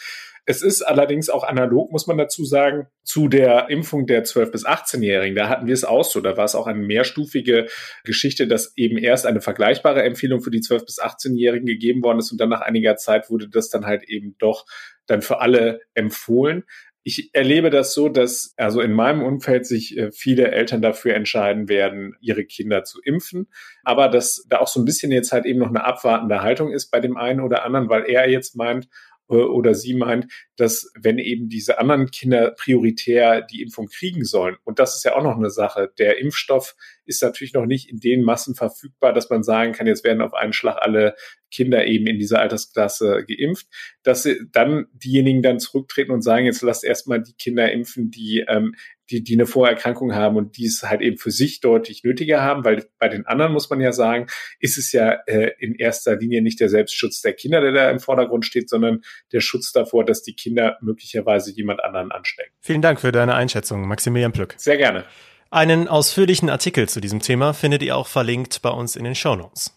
Es 0.49 0.61
ist 0.61 0.81
allerdings 0.81 1.29
auch 1.29 1.43
analog, 1.43 1.91
muss 1.91 2.07
man 2.07 2.17
dazu 2.17 2.45
sagen, 2.45 2.87
zu 3.03 3.27
der 3.27 3.69
Impfung 3.69 4.07
der 4.07 4.23
12- 4.23 4.49
bis 4.51 4.65
18-Jährigen. 4.65 5.35
Da 5.35 5.49
hatten 5.49 5.67
wir 5.67 5.73
es 5.73 5.83
auch 5.83 6.05
so. 6.05 6.21
Da 6.21 6.37
war 6.37 6.45
es 6.45 6.55
auch 6.55 6.67
eine 6.67 6.79
mehrstufige 6.79 7.67
Geschichte, 8.05 8.47
dass 8.47 8.71
eben 8.77 8.97
erst 8.97 9.25
eine 9.25 9.41
vergleichbare 9.41 10.03
Empfehlung 10.03 10.39
für 10.39 10.49
die 10.49 10.61
12- 10.61 10.85
bis 10.85 11.01
18-Jährigen 11.01 11.65
gegeben 11.65 12.01
worden 12.01 12.19
ist 12.19 12.31
und 12.31 12.39
dann 12.39 12.47
nach 12.47 12.61
einiger 12.61 12.95
Zeit 12.95 13.29
wurde 13.29 13.49
das 13.49 13.67
dann 13.69 13.85
halt 13.85 14.07
eben 14.07 14.35
doch 14.39 14.65
dann 15.05 15.21
für 15.21 15.41
alle 15.41 15.81
empfohlen. 15.95 16.63
Ich 17.03 17.29
erlebe 17.33 17.69
das 17.69 17.93
so, 17.93 18.07
dass 18.07 18.53
also 18.55 18.79
in 18.79 18.93
meinem 18.93 19.23
Umfeld 19.23 19.65
sich 19.65 19.97
äh, 19.97 20.11
viele 20.11 20.51
Eltern 20.51 20.81
dafür 20.81 21.15
entscheiden 21.15 21.67
werden, 21.67 22.15
ihre 22.21 22.45
Kinder 22.45 22.83
zu 22.83 23.01
impfen, 23.01 23.47
aber 23.83 24.09
dass 24.09 24.45
da 24.49 24.59
auch 24.59 24.67
so 24.67 24.81
ein 24.81 24.85
bisschen 24.85 25.11
jetzt 25.11 25.31
halt 25.31 25.45
eben 25.45 25.59
noch 25.59 25.69
eine 25.69 25.85
abwartende 25.85 26.41
Haltung 26.41 26.71
ist 26.71 26.89
bei 26.89 26.99
dem 27.01 27.15
einen 27.17 27.41
oder 27.41 27.63
anderen, 27.63 27.87
weil 27.89 28.03
er 28.05 28.29
jetzt 28.29 28.57
meint, 28.57 28.89
oder 29.27 29.73
sie 29.73 29.93
meint, 29.93 30.31
dass 30.55 30.91
wenn 30.99 31.17
eben 31.17 31.49
diese 31.49 31.79
anderen 31.79 32.11
Kinder 32.11 32.51
prioritär 32.51 33.41
die 33.41 33.61
Impfung 33.61 33.87
kriegen 33.87 34.23
sollen, 34.23 34.57
und 34.63 34.79
das 34.79 34.95
ist 34.95 35.03
ja 35.03 35.15
auch 35.15 35.23
noch 35.23 35.37
eine 35.37 35.49
Sache, 35.49 35.91
der 35.97 36.19
Impfstoff 36.19 36.75
ist 37.05 37.21
natürlich 37.21 37.53
noch 37.53 37.65
nicht 37.65 37.89
in 37.89 37.99
den 37.99 38.23
Massen 38.23 38.55
verfügbar, 38.55 39.13
dass 39.13 39.29
man 39.29 39.43
sagen 39.43 39.73
kann, 39.73 39.87
jetzt 39.87 40.03
werden 40.03 40.21
auf 40.21 40.33
einen 40.33 40.53
Schlag 40.53 40.77
alle 40.81 41.15
Kinder 41.51 41.85
eben 41.85 42.07
in 42.07 42.19
dieser 42.19 42.39
Altersklasse 42.39 43.25
geimpft, 43.25 43.67
dass 44.03 44.27
dann 44.51 44.87
diejenigen 44.91 45.41
dann 45.41 45.59
zurücktreten 45.59 46.11
und 46.11 46.21
sagen, 46.21 46.45
jetzt 46.45 46.61
lasst 46.61 46.83
erstmal 46.83 47.21
die 47.21 47.33
Kinder 47.33 47.71
impfen, 47.71 48.11
die 48.11 48.45
ähm, 48.47 48.75
die, 49.09 49.23
die 49.23 49.35
eine 49.35 49.45
Vorerkrankung 49.45 50.13
haben 50.13 50.35
und 50.35 50.57
die 50.57 50.65
es 50.65 50.83
halt 50.83 51.01
eben 51.01 51.17
für 51.17 51.31
sich 51.31 51.61
deutlich 51.61 52.03
nötiger 52.03 52.41
haben, 52.41 52.63
weil 52.63 52.85
bei 52.99 53.07
den 53.07 53.25
anderen 53.25 53.53
muss 53.53 53.69
man 53.69 53.79
ja 53.79 53.91
sagen, 53.91 54.27
ist 54.59 54.77
es 54.77 54.91
ja 54.91 55.11
äh, 55.25 55.51
in 55.59 55.75
erster 55.75 56.15
Linie 56.15 56.41
nicht 56.41 56.59
der 56.59 56.69
Selbstschutz 56.69 57.21
der 57.21 57.33
Kinder, 57.33 57.61
der 57.61 57.71
da 57.71 57.89
im 57.89 57.99
Vordergrund 57.99 58.45
steht, 58.45 58.69
sondern 58.69 59.01
der 59.31 59.41
Schutz 59.41 59.71
davor, 59.71 60.05
dass 60.05 60.23
die 60.23 60.33
Kinder 60.33 60.77
möglicherweise 60.81 61.51
jemand 61.51 61.83
anderen 61.83 62.11
anstecken. 62.11 62.51
Vielen 62.61 62.81
Dank 62.81 62.99
für 63.01 63.11
deine 63.11 63.35
Einschätzung, 63.35 63.87
Maximilian 63.87 64.31
Plück. 64.31 64.55
Sehr 64.57 64.77
gerne. 64.77 65.05
Einen 65.49 65.87
ausführlichen 65.87 66.49
Artikel 66.49 66.89
zu 66.89 66.99
diesem 66.99 67.21
Thema 67.21 67.53
findet 67.53 67.81
ihr 67.81 67.95
auch 67.95 68.07
verlinkt 68.07 68.61
bei 68.61 68.69
uns 68.69 68.97
in 68.97 69.05
den 69.05 69.15
Show 69.15 69.35
Notes. 69.35 69.76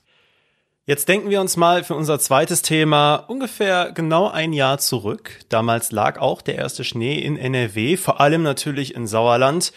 Jetzt 0.91 1.09
denken 1.09 1.31
wir 1.31 1.41
uns 1.41 1.57
mal 1.57 1.85
für 1.85 1.95
unser 1.95 2.19
zweites 2.19 2.63
Thema 2.63 3.15
ungefähr 3.15 3.93
genau 3.93 4.29
ein 4.29 4.53
Jahr 4.53 4.79
zurück. 4.79 5.39
Damals 5.49 5.93
lag 5.93 6.19
auch 6.19 6.43
der 6.43 6.57
erste 6.57 6.83
Schnee 6.83 7.21
in 7.21 7.37
NRW, 7.37 7.97
vor 7.97 8.21
allem 8.21 8.43
natürlich 8.43 8.97
in 8.97 9.07
Sauerland. 9.07 9.73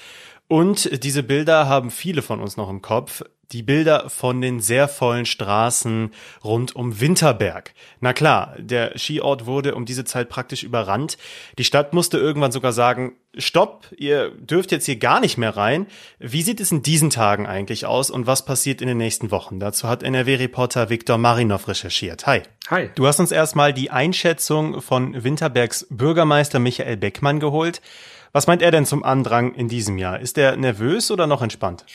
Und 0.48 1.03
diese 1.03 1.22
Bilder 1.22 1.70
haben 1.70 1.91
viele 1.91 2.24
von 2.24 2.39
uns 2.39 2.58
noch 2.58 2.67
im 2.67 2.82
Kopf 2.82 3.22
die 3.53 3.63
Bilder 3.63 4.10
von 4.10 4.41
den 4.41 4.60
sehr 4.60 4.88
vollen 4.88 5.25
Straßen 5.25 6.12
rund 6.43 6.75
um 6.75 7.00
Winterberg. 7.00 7.74
Na 8.00 8.12
klar, 8.12 8.55
der 8.57 8.98
Skiort 8.98 9.45
wurde 9.45 9.75
um 9.75 9.86
diese 9.86 10.03
Zeit 10.03 10.27
praktisch 10.27 10.63
überrannt. 10.63 11.17
Die 11.57 11.63
Stadt 11.63 11.93
musste 11.93 12.17
irgendwann 12.17 12.51
sogar 12.51 12.74
sagen, 12.74 13.15
stopp, 13.38 13.88
ihr 13.95 14.31
dürft 14.31 14.72
jetzt 14.72 14.86
hier 14.86 14.98
gar 14.98 15.19
nicht 15.19 15.38
mehr 15.38 15.55
rein. 15.55 15.88
Wie 16.19 16.41
sieht 16.41 16.60
es 16.60 16.72
in 16.72 16.81
diesen 16.81 17.12
Tagen 17.12 17.45
eigentlich 17.45 17.86
aus 17.86 18.10
und 18.10 18.27
was 18.27 18.45
passiert 18.45 18.81
in 18.81 18.88
den 18.88 18.98
nächsten 18.98 19.31
Wochen? 19.31 19.60
Dazu 19.60 19.88
hat 19.88 20.03
NRW-Reporter 20.03 20.89
Viktor 20.89 21.17
Marinov 21.17 21.67
recherchiert. 21.67 22.25
Hi. 22.25 22.41
Hi. 22.69 22.89
Du 22.95 23.07
hast 23.07 23.19
uns 23.19 23.31
erstmal 23.31 23.74
die 23.74 23.91
Einschätzung 23.91 24.81
von 24.81 25.24
Winterbergs 25.24 25.86
Bürgermeister 25.89 26.60
Michael 26.60 26.98
Beckmann 26.98 27.39
geholt. 27.39 27.81
Was 28.31 28.48
meint 28.48 28.63
er 28.63 28.72
denn 28.72 28.88
zum 28.88 29.03
Andrang 29.03 29.53
in 29.53 29.67
diesem 29.67 30.00
Jahr? 30.00 30.19
Ist 30.19 30.39
er 30.39 30.57
nervös 30.57 31.12
oder 31.12 31.27
noch 31.27 31.43
entspannt? 31.43 31.86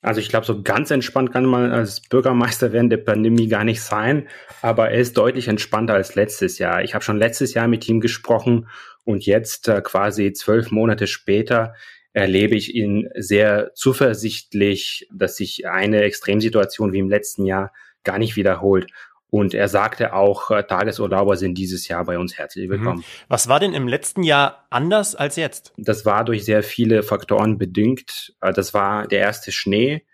Also 0.00 0.20
ich 0.20 0.28
glaube, 0.28 0.46
so 0.46 0.62
ganz 0.62 0.90
entspannt 0.90 1.32
kann 1.32 1.44
man 1.44 1.72
als 1.72 2.00
Bürgermeister 2.00 2.72
während 2.72 2.92
der 2.92 2.98
Pandemie 2.98 3.48
gar 3.48 3.64
nicht 3.64 3.82
sein, 3.82 4.28
aber 4.62 4.90
er 4.90 5.00
ist 5.00 5.16
deutlich 5.16 5.48
entspannter 5.48 5.94
als 5.94 6.14
letztes 6.14 6.58
Jahr. 6.58 6.84
Ich 6.84 6.94
habe 6.94 7.04
schon 7.04 7.18
letztes 7.18 7.54
Jahr 7.54 7.66
mit 7.66 7.88
ihm 7.88 8.00
gesprochen 8.00 8.68
und 9.04 9.26
jetzt 9.26 9.66
äh, 9.68 9.80
quasi 9.80 10.32
zwölf 10.32 10.70
Monate 10.70 11.06
später 11.08 11.74
erlebe 12.12 12.54
ich 12.54 12.74
ihn 12.74 13.08
sehr 13.16 13.72
zuversichtlich, 13.74 15.08
dass 15.12 15.36
sich 15.36 15.68
eine 15.68 16.02
Extremsituation 16.02 16.92
wie 16.92 16.98
im 16.98 17.08
letzten 17.08 17.44
Jahr 17.44 17.72
gar 18.04 18.18
nicht 18.18 18.36
wiederholt. 18.36 18.90
Und 19.30 19.52
er 19.52 19.68
sagte 19.68 20.14
auch, 20.14 20.50
äh, 20.50 20.62
Tagesurlauber 20.62 21.36
sind 21.36 21.56
dieses 21.56 21.86
Jahr 21.88 22.04
bei 22.04 22.18
uns 22.18 22.38
herzlich 22.38 22.66
mhm. 22.66 22.72
willkommen. 22.72 23.04
Was 23.28 23.48
war 23.48 23.60
denn 23.60 23.74
im 23.74 23.86
letzten 23.86 24.22
Jahr 24.22 24.66
anders 24.70 25.14
als 25.14 25.36
jetzt? 25.36 25.72
Das 25.76 26.06
war 26.06 26.24
durch 26.24 26.44
sehr 26.44 26.62
viele 26.62 27.02
Faktoren 27.02 27.58
bedingt. 27.58 28.34
Äh, 28.40 28.52
das 28.52 28.72
war 28.72 29.06
der 29.06 29.20
erste 29.20 29.52
Schnee. 29.52 30.06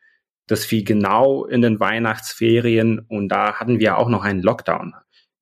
Das 0.47 0.65
fiel 0.65 0.85
genau 0.85 1.47
in 1.47 1.63
den 1.63 1.81
Weihnachtsferien 1.81 2.99
und 3.09 3.29
da 3.29 3.55
hatten 3.55 3.79
wir 3.79 3.97
auch 3.97 4.09
noch 4.09 4.25
einen 4.25 4.43
Lockdown, 4.43 4.95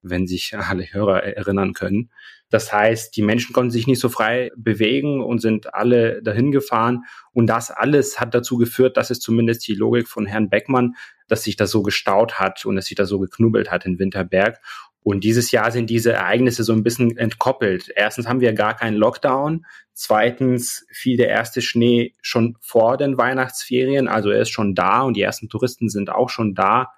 wenn 0.02 0.26
sich 0.26 0.54
alle 0.56 0.85
Hörer 0.92 1.23
erinnern 1.23 1.73
können. 1.73 2.11
Das 2.50 2.73
heißt, 2.73 3.16
die 3.16 3.23
Menschen 3.23 3.54
konnten 3.54 3.71
sich 3.71 3.87
nicht 3.87 4.00
so 4.00 4.11
frei 4.11 4.50
bewegen 4.56 5.23
und 5.23 5.40
sind 5.40 5.73
alle 5.75 6.23
dahin 6.23 6.52
gefahren. 6.52 7.04
Und 7.32 7.47
das 7.47 7.71
alles 7.71 8.21
hat 8.21 8.35
dazu 8.35 8.59
geführt, 8.59 8.99
dass 8.99 9.11
es 9.11 9.21
zumindest 9.21 9.66
die 9.66 9.75
Logik 9.75 10.06
von 10.06 10.26
Herrn 10.26 10.50
Beckmann, 10.50 10.94
dass 11.28 11.44
sich 11.44 11.56
das 11.56 11.71
so 11.71 11.82
gestaut 11.82 12.38
hat 12.38 12.66
und 12.66 12.76
dass 12.76 12.87
sich 12.87 12.97
das 12.97 13.09
so 13.09 13.18
geknubbelt 13.18 13.71
hat 13.71 13.87
in 13.87 13.99
Winterberg. 13.99 14.61
Und 15.04 15.25
dieses 15.25 15.50
Jahr 15.50 15.71
sind 15.73 15.90
diese 15.90 16.12
Ereignisse 16.12 16.62
so 16.62 16.73
ein 16.73 16.85
bisschen 16.85 17.16
entkoppelt. 17.16 17.90
Erstens 17.97 18.28
haben 18.28 18.40
wir 18.40 18.52
gar 18.52 18.76
keinen 18.76 18.97
Lockdown. 18.97 19.66
Zweitens 19.94 20.87
fiel 20.92 21.16
der 21.16 21.28
erste 21.28 21.61
Schnee 21.61 22.12
schon 22.23 22.56
vor 22.61 22.97
den 22.97 23.18
Weihnachtsferien. 23.18 24.09
Also 24.09 24.30
er 24.30 24.42
ist 24.42 24.50
schon 24.50 24.75
da 24.75 25.02
und 25.02 25.16
die 25.16 25.23
ersten 25.23 25.49
Touristen 25.49 25.88
sind 25.88 26.11
auch 26.11 26.28
schon 26.28 26.54
da. 26.54 26.92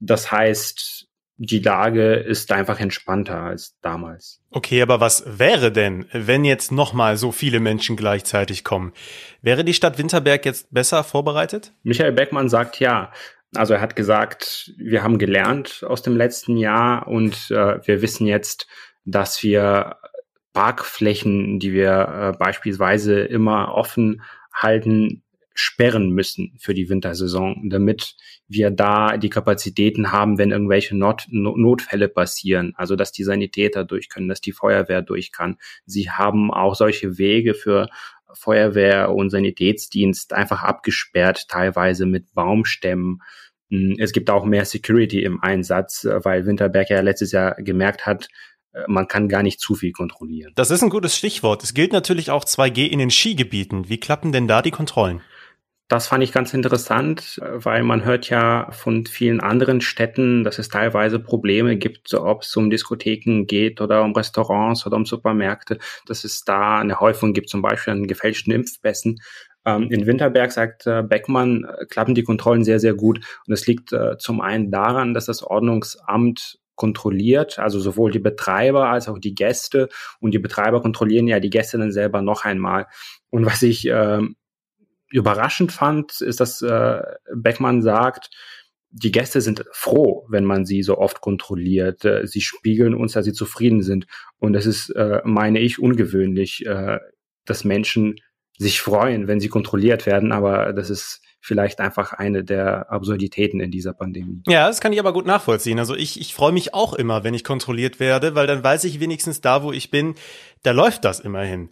Das 0.00 0.32
heißt, 0.32 1.08
die 1.36 1.58
Lage 1.58 2.14
ist 2.14 2.52
einfach 2.52 2.78
entspannter 2.78 3.40
als 3.40 3.76
damals. 3.80 4.40
Okay, 4.50 4.80
aber 4.82 5.00
was 5.00 5.24
wäre 5.26 5.72
denn, 5.72 6.06
wenn 6.12 6.44
jetzt 6.44 6.70
nochmal 6.70 7.16
so 7.16 7.32
viele 7.32 7.58
Menschen 7.58 7.96
gleichzeitig 7.96 8.62
kommen? 8.62 8.92
Wäre 9.42 9.64
die 9.64 9.74
Stadt 9.74 9.98
Winterberg 9.98 10.44
jetzt 10.44 10.72
besser 10.72 11.02
vorbereitet? 11.02 11.72
Michael 11.82 12.12
Beckmann 12.12 12.48
sagt 12.48 12.78
ja. 12.78 13.12
Also 13.56 13.74
er 13.74 13.80
hat 13.80 13.96
gesagt, 13.96 14.72
wir 14.78 15.02
haben 15.02 15.18
gelernt 15.18 15.84
aus 15.86 16.02
dem 16.02 16.16
letzten 16.16 16.56
Jahr 16.56 17.06
und 17.06 17.50
äh, 17.50 17.86
wir 17.86 18.02
wissen 18.02 18.26
jetzt, 18.26 18.66
dass 19.04 19.42
wir 19.42 19.96
Parkflächen, 20.52 21.58
die 21.58 21.72
wir 21.72 22.32
äh, 22.34 22.38
beispielsweise 22.38 23.20
immer 23.20 23.74
offen 23.74 24.22
halten, 24.52 25.23
sperren 25.54 26.10
müssen 26.10 26.56
für 26.58 26.74
die 26.74 26.88
Wintersaison, 26.88 27.70
damit 27.70 28.16
wir 28.48 28.70
da 28.70 29.16
die 29.16 29.30
Kapazitäten 29.30 30.10
haben, 30.10 30.36
wenn 30.36 30.50
irgendwelche 30.50 30.96
Not 30.96 31.26
Notfälle 31.30 32.08
passieren. 32.08 32.72
Also 32.76 32.96
dass 32.96 33.12
die 33.12 33.24
Sanitäter 33.24 33.84
durch 33.84 34.08
können, 34.08 34.28
dass 34.28 34.40
die 34.40 34.52
Feuerwehr 34.52 35.00
durch 35.00 35.30
kann. 35.32 35.56
Sie 35.86 36.10
haben 36.10 36.52
auch 36.52 36.74
solche 36.74 37.18
Wege 37.18 37.54
für 37.54 37.88
Feuerwehr 38.32 39.12
und 39.12 39.30
Sanitätsdienst 39.30 40.32
einfach 40.32 40.62
abgesperrt, 40.62 41.48
teilweise 41.48 42.04
mit 42.04 42.34
Baumstämmen. 42.34 43.22
Hm, 43.70 43.94
es 43.98 44.12
gibt 44.12 44.30
auch 44.30 44.44
mehr 44.44 44.64
Security 44.64 45.22
im 45.22 45.40
Einsatz, 45.40 46.04
weil 46.04 46.46
Winterberg 46.46 46.90
ja 46.90 47.00
letztes 47.00 47.30
Jahr 47.30 47.54
gemerkt 47.54 48.06
hat, 48.06 48.28
äh, 48.72 48.82
man 48.88 49.08
kann 49.08 49.28
gar 49.28 49.42
nicht 49.42 49.60
zu 49.60 49.76
viel 49.76 49.92
kontrollieren. 49.92 50.52
Das 50.56 50.72
ist 50.72 50.82
ein 50.82 50.90
gutes 50.90 51.16
Stichwort. 51.16 51.62
Es 51.62 51.74
gilt 51.74 51.92
natürlich 51.92 52.30
auch 52.30 52.44
2G 52.44 52.86
in 52.86 52.98
den 52.98 53.10
Skigebieten. 53.10 53.88
Wie 53.88 53.98
klappen 53.98 54.32
denn 54.32 54.48
da 54.48 54.60
die 54.60 54.72
Kontrollen? 54.72 55.22
Das 55.88 56.06
fand 56.06 56.24
ich 56.24 56.32
ganz 56.32 56.54
interessant, 56.54 57.38
weil 57.42 57.82
man 57.82 58.06
hört 58.06 58.30
ja 58.30 58.70
von 58.70 59.04
vielen 59.04 59.40
anderen 59.40 59.82
Städten, 59.82 60.42
dass 60.42 60.58
es 60.58 60.68
teilweise 60.68 61.18
Probleme 61.20 61.76
gibt, 61.76 62.14
ob 62.14 62.40
es 62.42 62.56
um 62.56 62.70
Diskotheken 62.70 63.44
geht 63.44 63.82
oder 63.82 64.02
um 64.02 64.14
Restaurants 64.14 64.86
oder 64.86 64.96
um 64.96 65.04
Supermärkte, 65.04 65.78
dass 66.06 66.24
es 66.24 66.42
da 66.42 66.78
eine 66.78 67.00
Häufung 67.00 67.34
gibt, 67.34 67.50
zum 67.50 67.60
Beispiel 67.60 67.92
an 67.92 68.06
gefälschten 68.06 68.50
Impfpässen. 68.52 69.20
Ähm, 69.66 69.90
in 69.90 70.06
Winterberg, 70.06 70.52
sagt 70.52 70.86
äh, 70.86 71.02
Beckmann, 71.02 71.64
äh, 71.64 71.84
klappen 71.84 72.14
die 72.14 72.22
Kontrollen 72.22 72.64
sehr, 72.64 72.80
sehr 72.80 72.94
gut. 72.94 73.20
Und 73.46 73.52
es 73.52 73.66
liegt 73.66 73.92
äh, 73.92 74.16
zum 74.16 74.40
einen 74.40 74.70
daran, 74.70 75.12
dass 75.12 75.26
das 75.26 75.42
Ordnungsamt 75.42 76.58
kontrolliert, 76.76 77.58
also 77.58 77.78
sowohl 77.78 78.10
die 78.10 78.18
Betreiber 78.18 78.88
als 78.88 79.08
auch 79.08 79.18
die 79.18 79.34
Gäste. 79.34 79.88
Und 80.20 80.32
die 80.32 80.38
Betreiber 80.38 80.80
kontrollieren 80.82 81.28
ja 81.28 81.40
die 81.40 81.50
Gäste 81.50 81.78
dann 81.78 81.92
selber 81.92 82.22
noch 82.22 82.44
einmal. 82.44 82.86
Und 83.30 83.44
was 83.46 83.62
ich 83.62 83.86
äh, 83.88 84.20
überraschend 85.14 85.70
fand, 85.70 86.20
ist, 86.20 86.40
dass 86.40 86.60
äh, 86.60 87.00
Beckmann 87.32 87.82
sagt, 87.82 88.30
die 88.90 89.12
Gäste 89.12 89.40
sind 89.40 89.64
froh, 89.70 90.26
wenn 90.28 90.44
man 90.44 90.66
sie 90.66 90.82
so 90.82 90.98
oft 90.98 91.20
kontrolliert. 91.20 92.04
Äh, 92.04 92.26
sie 92.26 92.40
spiegeln 92.40 92.94
uns, 92.94 93.12
dass 93.12 93.24
sie 93.24 93.32
zufrieden 93.32 93.82
sind. 93.82 94.06
Und 94.38 94.54
das 94.54 94.66
ist, 94.66 94.90
äh, 94.90 95.20
meine 95.24 95.60
ich, 95.60 95.78
ungewöhnlich, 95.78 96.66
äh, 96.66 96.98
dass 97.44 97.64
Menschen 97.64 98.16
sich 98.58 98.80
freuen, 98.80 99.28
wenn 99.28 99.38
sie 99.40 99.48
kontrolliert 99.48 100.04
werden. 100.04 100.32
Aber 100.32 100.72
das 100.72 100.90
ist 100.90 101.20
vielleicht 101.40 101.78
einfach 101.78 102.12
eine 102.12 102.42
der 102.42 102.90
Absurditäten 102.90 103.60
in 103.60 103.70
dieser 103.70 103.92
Pandemie. 103.92 104.42
Ja, 104.48 104.66
das 104.66 104.80
kann 104.80 104.92
ich 104.92 104.98
aber 104.98 105.12
gut 105.12 105.26
nachvollziehen. 105.26 105.78
Also 105.78 105.94
ich, 105.94 106.20
ich 106.20 106.34
freue 106.34 106.52
mich 106.52 106.74
auch 106.74 106.94
immer, 106.94 107.22
wenn 107.22 107.34
ich 107.34 107.44
kontrolliert 107.44 108.00
werde, 108.00 108.34
weil 108.34 108.48
dann 108.48 108.64
weiß 108.64 108.82
ich 108.84 108.98
wenigstens 108.98 109.40
da, 109.40 109.62
wo 109.62 109.70
ich 109.70 109.90
bin, 109.90 110.14
da 110.62 110.72
läuft 110.72 111.04
das 111.04 111.20
immerhin. 111.20 111.70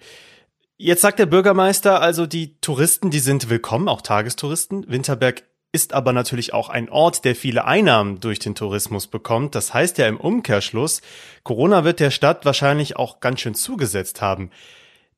Jetzt 0.78 1.02
sagt 1.02 1.18
der 1.18 1.26
Bürgermeister 1.26 2.00
also, 2.00 2.26
die 2.26 2.58
Touristen, 2.60 3.10
die 3.10 3.20
sind 3.20 3.48
willkommen, 3.50 3.88
auch 3.88 4.00
Tagestouristen. 4.00 4.84
Winterberg 4.88 5.44
ist 5.70 5.94
aber 5.94 6.12
natürlich 6.12 6.52
auch 6.52 6.68
ein 6.68 6.90
Ort, 6.90 7.24
der 7.24 7.34
viele 7.34 7.64
Einnahmen 7.64 8.20
durch 8.20 8.38
den 8.38 8.54
Tourismus 8.54 9.06
bekommt. 9.06 9.54
Das 9.54 9.72
heißt 9.72 9.96
ja 9.98 10.06
im 10.06 10.18
Umkehrschluss, 10.18 11.00
Corona 11.44 11.84
wird 11.84 12.00
der 12.00 12.10
Stadt 12.10 12.44
wahrscheinlich 12.44 12.96
auch 12.96 13.20
ganz 13.20 13.40
schön 13.40 13.54
zugesetzt 13.54 14.20
haben. 14.20 14.50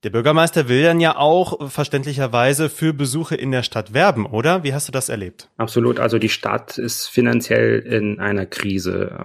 Der 0.04 0.11
Bürgermeister 0.11 0.68
will 0.68 0.82
dann 0.82 1.00
ja 1.00 1.16
auch 1.16 1.70
verständlicherweise 1.70 2.68
für 2.68 2.92
Besuche 2.92 3.37
in 3.37 3.50
der 3.50 3.62
Stadt 3.62 3.94
werben, 3.94 4.26
oder? 4.26 4.62
Wie 4.62 4.75
hast 4.75 4.87
du 4.87 4.92
das 4.92 5.08
erlebt? 5.08 5.49
Absolut. 5.56 5.99
Also 5.99 6.18
die 6.18 6.28
Stadt 6.28 6.76
ist 6.76 7.08
finanziell 7.08 7.78
in 7.78 8.20
einer 8.20 8.44
Krise. 8.44 9.16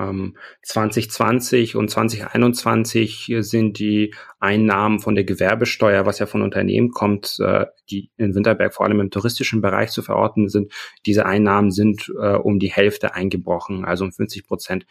2020 0.63 1.74
ähm, 1.74 1.79
und 1.81 1.89
2021 1.89 3.36
sind 3.39 3.77
die 3.77 4.13
Einnahmen 4.39 5.00
von 5.01 5.15
der 5.15 5.25
Gewerbesteuer, 5.25 6.05
was 6.05 6.19
ja 6.19 6.25
von 6.27 6.41
Unternehmen 6.41 6.91
kommt, 6.91 7.38
äh, 7.41 7.65
die 7.89 8.09
in 8.15 8.33
Winterberg 8.33 8.74
vor 8.74 8.86
allem 8.86 9.01
im 9.01 9.12
touristischen 9.12 9.62
Bereich 9.62 9.89
zu 9.89 10.01
verorten 10.01 10.48
sind. 10.48 10.71
Diese 11.05 11.25
Einnahmen 11.25 11.71
sind 11.71 12.09
äh, 12.17 12.36
um 12.36 12.57
die 12.57 12.71
Hälfte 12.71 13.15
eingebrochen, 13.15 13.83
also 13.83 14.05
um 14.05 14.13
50 14.13 14.48
Prozent. 14.48 14.86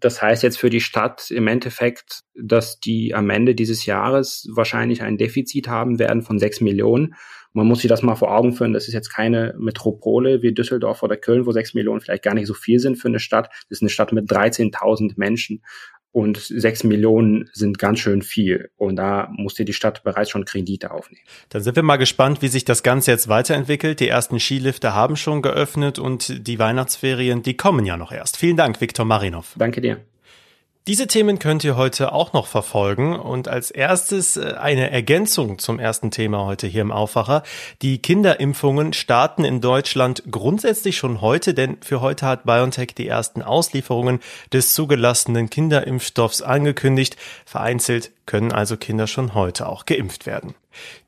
Das 0.00 0.22
heißt 0.22 0.42
jetzt 0.42 0.58
für 0.58 0.70
die 0.70 0.80
Stadt 0.80 1.30
im 1.30 1.46
Endeffekt, 1.46 2.20
dass 2.34 2.80
die 2.80 3.14
am 3.14 3.30
Ende 3.30 3.54
dieses 3.54 3.86
Jahres 3.86 4.48
wahrscheinlich 4.52 5.02
ein 5.02 5.18
Defizit 5.18 5.68
haben 5.68 5.98
werden 5.98 6.22
von 6.22 6.38
sechs 6.38 6.60
Millionen. 6.60 7.14
Man 7.52 7.68
muss 7.68 7.80
sich 7.80 7.88
das 7.88 8.02
mal 8.02 8.16
vor 8.16 8.34
Augen 8.34 8.52
führen. 8.52 8.72
Das 8.72 8.88
ist 8.88 8.94
jetzt 8.94 9.10
keine 9.10 9.54
Metropole 9.58 10.42
wie 10.42 10.52
Düsseldorf 10.52 11.04
oder 11.04 11.16
Köln, 11.16 11.46
wo 11.46 11.52
sechs 11.52 11.72
Millionen 11.72 12.00
vielleicht 12.00 12.24
gar 12.24 12.34
nicht 12.34 12.48
so 12.48 12.54
viel 12.54 12.80
sind 12.80 12.96
für 12.96 13.08
eine 13.08 13.20
Stadt. 13.20 13.48
Das 13.68 13.78
ist 13.78 13.82
eine 13.82 13.90
Stadt 13.90 14.12
mit 14.12 14.28
13.000 14.28 15.12
Menschen. 15.16 15.62
Und 16.14 16.38
sechs 16.38 16.84
Millionen 16.84 17.50
sind 17.52 17.80
ganz 17.80 17.98
schön 17.98 18.22
viel. 18.22 18.70
Und 18.76 18.94
da 18.94 19.28
musste 19.32 19.64
die 19.64 19.72
Stadt 19.72 20.04
bereits 20.04 20.30
schon 20.30 20.44
Kredite 20.44 20.92
aufnehmen. 20.92 21.24
Dann 21.48 21.60
sind 21.60 21.74
wir 21.74 21.82
mal 21.82 21.96
gespannt, 21.96 22.40
wie 22.40 22.46
sich 22.46 22.64
das 22.64 22.84
Ganze 22.84 23.10
jetzt 23.10 23.26
weiterentwickelt. 23.26 23.98
Die 23.98 24.06
ersten 24.06 24.38
Skilifte 24.38 24.94
haben 24.94 25.16
schon 25.16 25.42
geöffnet 25.42 25.98
und 25.98 26.46
die 26.46 26.60
Weihnachtsferien, 26.60 27.42
die 27.42 27.56
kommen 27.56 27.84
ja 27.84 27.96
noch 27.96 28.12
erst. 28.12 28.36
Vielen 28.36 28.56
Dank, 28.56 28.80
Viktor 28.80 29.04
Marinov. 29.04 29.56
Danke 29.58 29.80
dir. 29.80 30.04
Diese 30.86 31.06
Themen 31.06 31.38
könnt 31.38 31.64
ihr 31.64 31.78
heute 31.78 32.12
auch 32.12 32.34
noch 32.34 32.46
verfolgen 32.46 33.18
und 33.18 33.48
als 33.48 33.70
erstes 33.70 34.36
äh, 34.36 34.52
eine 34.58 34.90
Ergänzung 34.90 35.58
zum 35.58 35.78
ersten 35.78 36.10
Thema 36.10 36.44
heute 36.44 36.66
hier 36.66 36.82
im 36.82 36.92
Aufwacher. 36.92 37.42
Die 37.80 38.02
Kinderimpfungen 38.02 38.92
starten 38.92 39.44
in 39.44 39.62
Deutschland 39.62 40.24
grundsätzlich 40.30 40.98
schon 40.98 41.22
heute, 41.22 41.54
denn 41.54 41.78
für 41.80 42.02
heute 42.02 42.26
hat 42.26 42.44
BioNTech 42.44 42.94
die 42.94 43.08
ersten 43.08 43.40
Auslieferungen 43.40 44.20
des 44.52 44.74
zugelassenen 44.74 45.48
Kinderimpfstoffs 45.48 46.42
angekündigt. 46.42 47.16
Vereinzelt 47.46 48.10
können 48.26 48.52
also 48.52 48.76
Kinder 48.76 49.06
schon 49.06 49.32
heute 49.32 49.70
auch 49.70 49.86
geimpft 49.86 50.26
werden. 50.26 50.54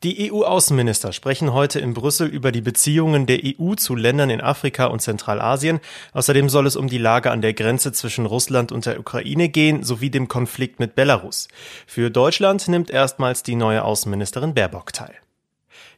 Die 0.03 0.31
EU-Außenminister 0.31 1.13
sprechen 1.13 1.53
heute 1.53 1.81
in 1.81 1.95
Brüssel 1.95 2.29
über 2.29 2.53
die 2.53 2.61
Beziehungen 2.61 3.27
der 3.27 3.41
EU 3.45 3.75
zu 3.75 3.95
Ländern 3.95 4.31
in 4.31 4.41
Afrika 4.41 4.87
und 4.87 5.01
Zentralasien. 5.01 5.81
Außerdem 6.13 6.49
soll 6.49 6.67
es 6.67 6.77
um 6.77 6.89
die 6.89 6.99
Lage 6.99 7.31
an 7.31 7.43
der 7.43 7.55
Grenze 7.55 7.93
zwischen 7.93 8.27
Russland 8.27 8.73
und 8.73 8.87
der 8.87 9.01
Ukraine 9.01 9.49
gehen, 9.49 9.83
sowie 9.83 10.11
dem 10.11 10.29
Konflikt 10.29 10.81
mit 10.81 10.95
Belarus. 10.95 11.49
Für 11.87 12.11
Deutschland 12.11 12.69
nimmt 12.69 12.91
erstmals 12.91 13.43
die 13.43 13.57
neue 13.57 13.85
Außenministerin 13.85 14.55
Baerbock 14.55 14.93
teil. 14.93 15.15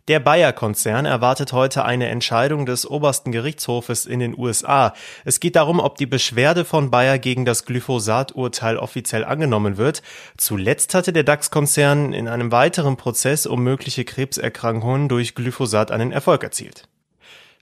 Der 0.09 0.21
Bayer-Konzern 0.21 1.05
erwartet 1.05 1.53
heute 1.53 1.85
eine 1.85 2.09
Entscheidung 2.09 2.65
des 2.65 2.89
obersten 2.89 3.31
Gerichtshofes 3.31 4.07
in 4.07 4.21
den 4.21 4.39
USA. 4.39 4.95
Es 5.27 5.39
geht 5.39 5.55
darum, 5.55 5.81
ob 5.81 5.99
die 5.99 6.07
Beschwerde 6.07 6.65
von 6.65 6.91
Bayer 6.91 7.19
gegen 7.19 7.45
das 7.45 7.67
Glyphosat-Urteil 7.67 8.79
offiziell 8.79 9.23
angenommen 9.23 9.77
wird. 9.77 10.01
Zuletzt 10.39 10.95
hatte 10.95 11.13
der 11.13 11.25
DAX-Konzern 11.25 12.15
in 12.15 12.27
einem 12.27 12.51
weiteren 12.53 12.97
Prozess 12.97 13.45
um 13.45 13.63
mögliche 13.63 14.07
Krebserkrankungen 14.07 15.11
durch 15.11 15.35
Glyphosat 15.35 15.91
einen 15.91 16.11
Erfolg 16.11 16.43
erzielt. 16.43 16.89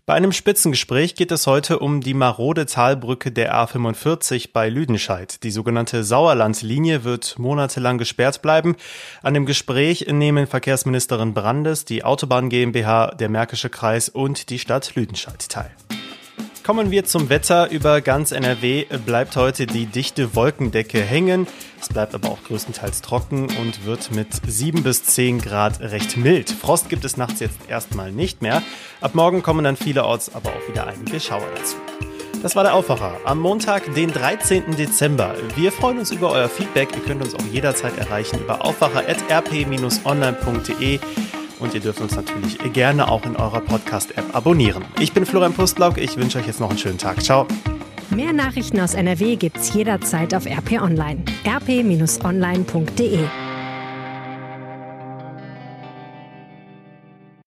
Bei 0.07 0.15
einem 0.15 0.31
Spitzengespräch 0.31 1.17
geht 1.17 1.33
es 1.33 1.49
heute 1.49 1.81
um 1.81 2.01
die 2.01 2.15
marode 2.15 2.67
Talbrücke 2.67 3.33
der 3.33 3.53
A45 3.57 4.51
bei 4.53 4.69
Lüdenscheid. 4.69 5.43
Die 5.43 5.51
sogenannte 5.51 6.05
Sauerlandlinie 6.05 7.03
wird 7.03 7.41
monatelang 7.41 7.99
gesperrt 7.99 8.41
bleiben. 8.41 8.77
An 9.25 9.35
dem 9.35 9.47
Gespräch 9.47 10.07
nehmen 10.09 10.47
Verkehrsministerin 10.47 11.35
Brandes, 11.35 11.87
die 11.87 12.05
Autobahn 12.05 12.51
GmbH, 12.51 13.17
der 13.17 13.29
Märkische 13.29 13.69
Kreis 13.69 14.09
und 14.09 14.51
die 14.51 14.61
Stadt 14.61 14.95
Lüdenscheid 14.95 15.49
teil. 15.49 15.73
Kommen 16.67 16.91
wir 16.91 17.05
zum 17.05 17.29
Wetter. 17.29 17.71
Über 17.71 18.01
ganz 18.01 18.33
NRW 18.33 18.87
bleibt 19.07 19.37
heute 19.37 19.69
die 19.69 19.87
dichte 19.87 20.35
Wolkendecke 20.35 21.01
hängen. 21.01 21.47
Es 21.81 21.89
bleibt 21.89 22.13
aber 22.13 22.31
auch 22.31 22.43
größtenteils 22.43 23.03
trocken 23.03 23.47
und 23.61 23.85
wird 23.85 24.11
mit 24.11 24.27
7 24.45 24.83
bis 24.83 25.05
10 25.05 25.41
Grad 25.41 25.79
recht 25.79 26.17
mild. 26.17 26.51
Frost 26.51 26.89
gibt 26.89 27.05
es 27.05 27.17
nachts 27.17 27.39
jetzt 27.39 27.57
erstmal 27.69 28.11
nicht 28.11 28.43
mehr. 28.43 28.65
Ab 29.01 29.15
morgen 29.15 29.45
kommen 29.45 29.63
dann 29.63 29.77
vielerorts 29.77 30.35
aber 30.35 30.51
auch 30.51 30.69
wieder 30.69 30.89
einige 30.89 31.21
Schauer 31.21 31.47
dazu. 31.55 31.77
Das 32.43 32.57
war 32.57 32.65
der 32.65 32.75
Aufwacher 32.75 33.15
am 33.25 33.39
Montag, 33.39 33.95
den 33.95 34.13
13. 34.13 34.75
Dezember. 34.77 35.37
Wir 35.55 35.71
freuen 35.71 36.01
uns 36.01 36.11
über 36.11 36.33
euer 36.33 36.49
Feedback. 36.49 36.89
Ihr 36.97 37.03
könnt 37.03 37.23
uns 37.23 37.37
auch 37.37 37.47
jederzeit 37.53 37.97
erreichen 37.97 38.41
über 38.41 38.65
aufwacher.rp-online.de 38.65 40.99
und 41.61 41.75
ihr 41.75 41.81
dürft 41.81 42.01
uns 42.01 42.15
natürlich 42.17 42.59
gerne 42.73 43.09
auch 43.09 43.25
in 43.25 43.37
eurer 43.37 43.61
Podcast-App 43.61 44.35
abonnieren. 44.35 44.85
Ich 45.01 45.13
bin 45.13 45.27
Florian 45.27 45.53
Pustlauk, 45.53 45.99
ich 45.99 46.17
wünsche 46.17 46.39
euch 46.39 46.47
jetzt 46.47 46.61
noch 46.61 46.71
einen 46.71 46.79
schönen 46.79 46.99
Tag. 46.99 47.23
Ciao. 47.23 47.47
Mehr 48.11 48.33
Nachrichten 48.33 48.81
aus 48.81 48.95
NRW 48.95 49.37
gibt's 49.37 49.75
jederzeit 49.75 50.35
auf 50.35 50.47
RP 50.47 50.81
Online. 50.81 51.23
rp-online.de 51.47 53.19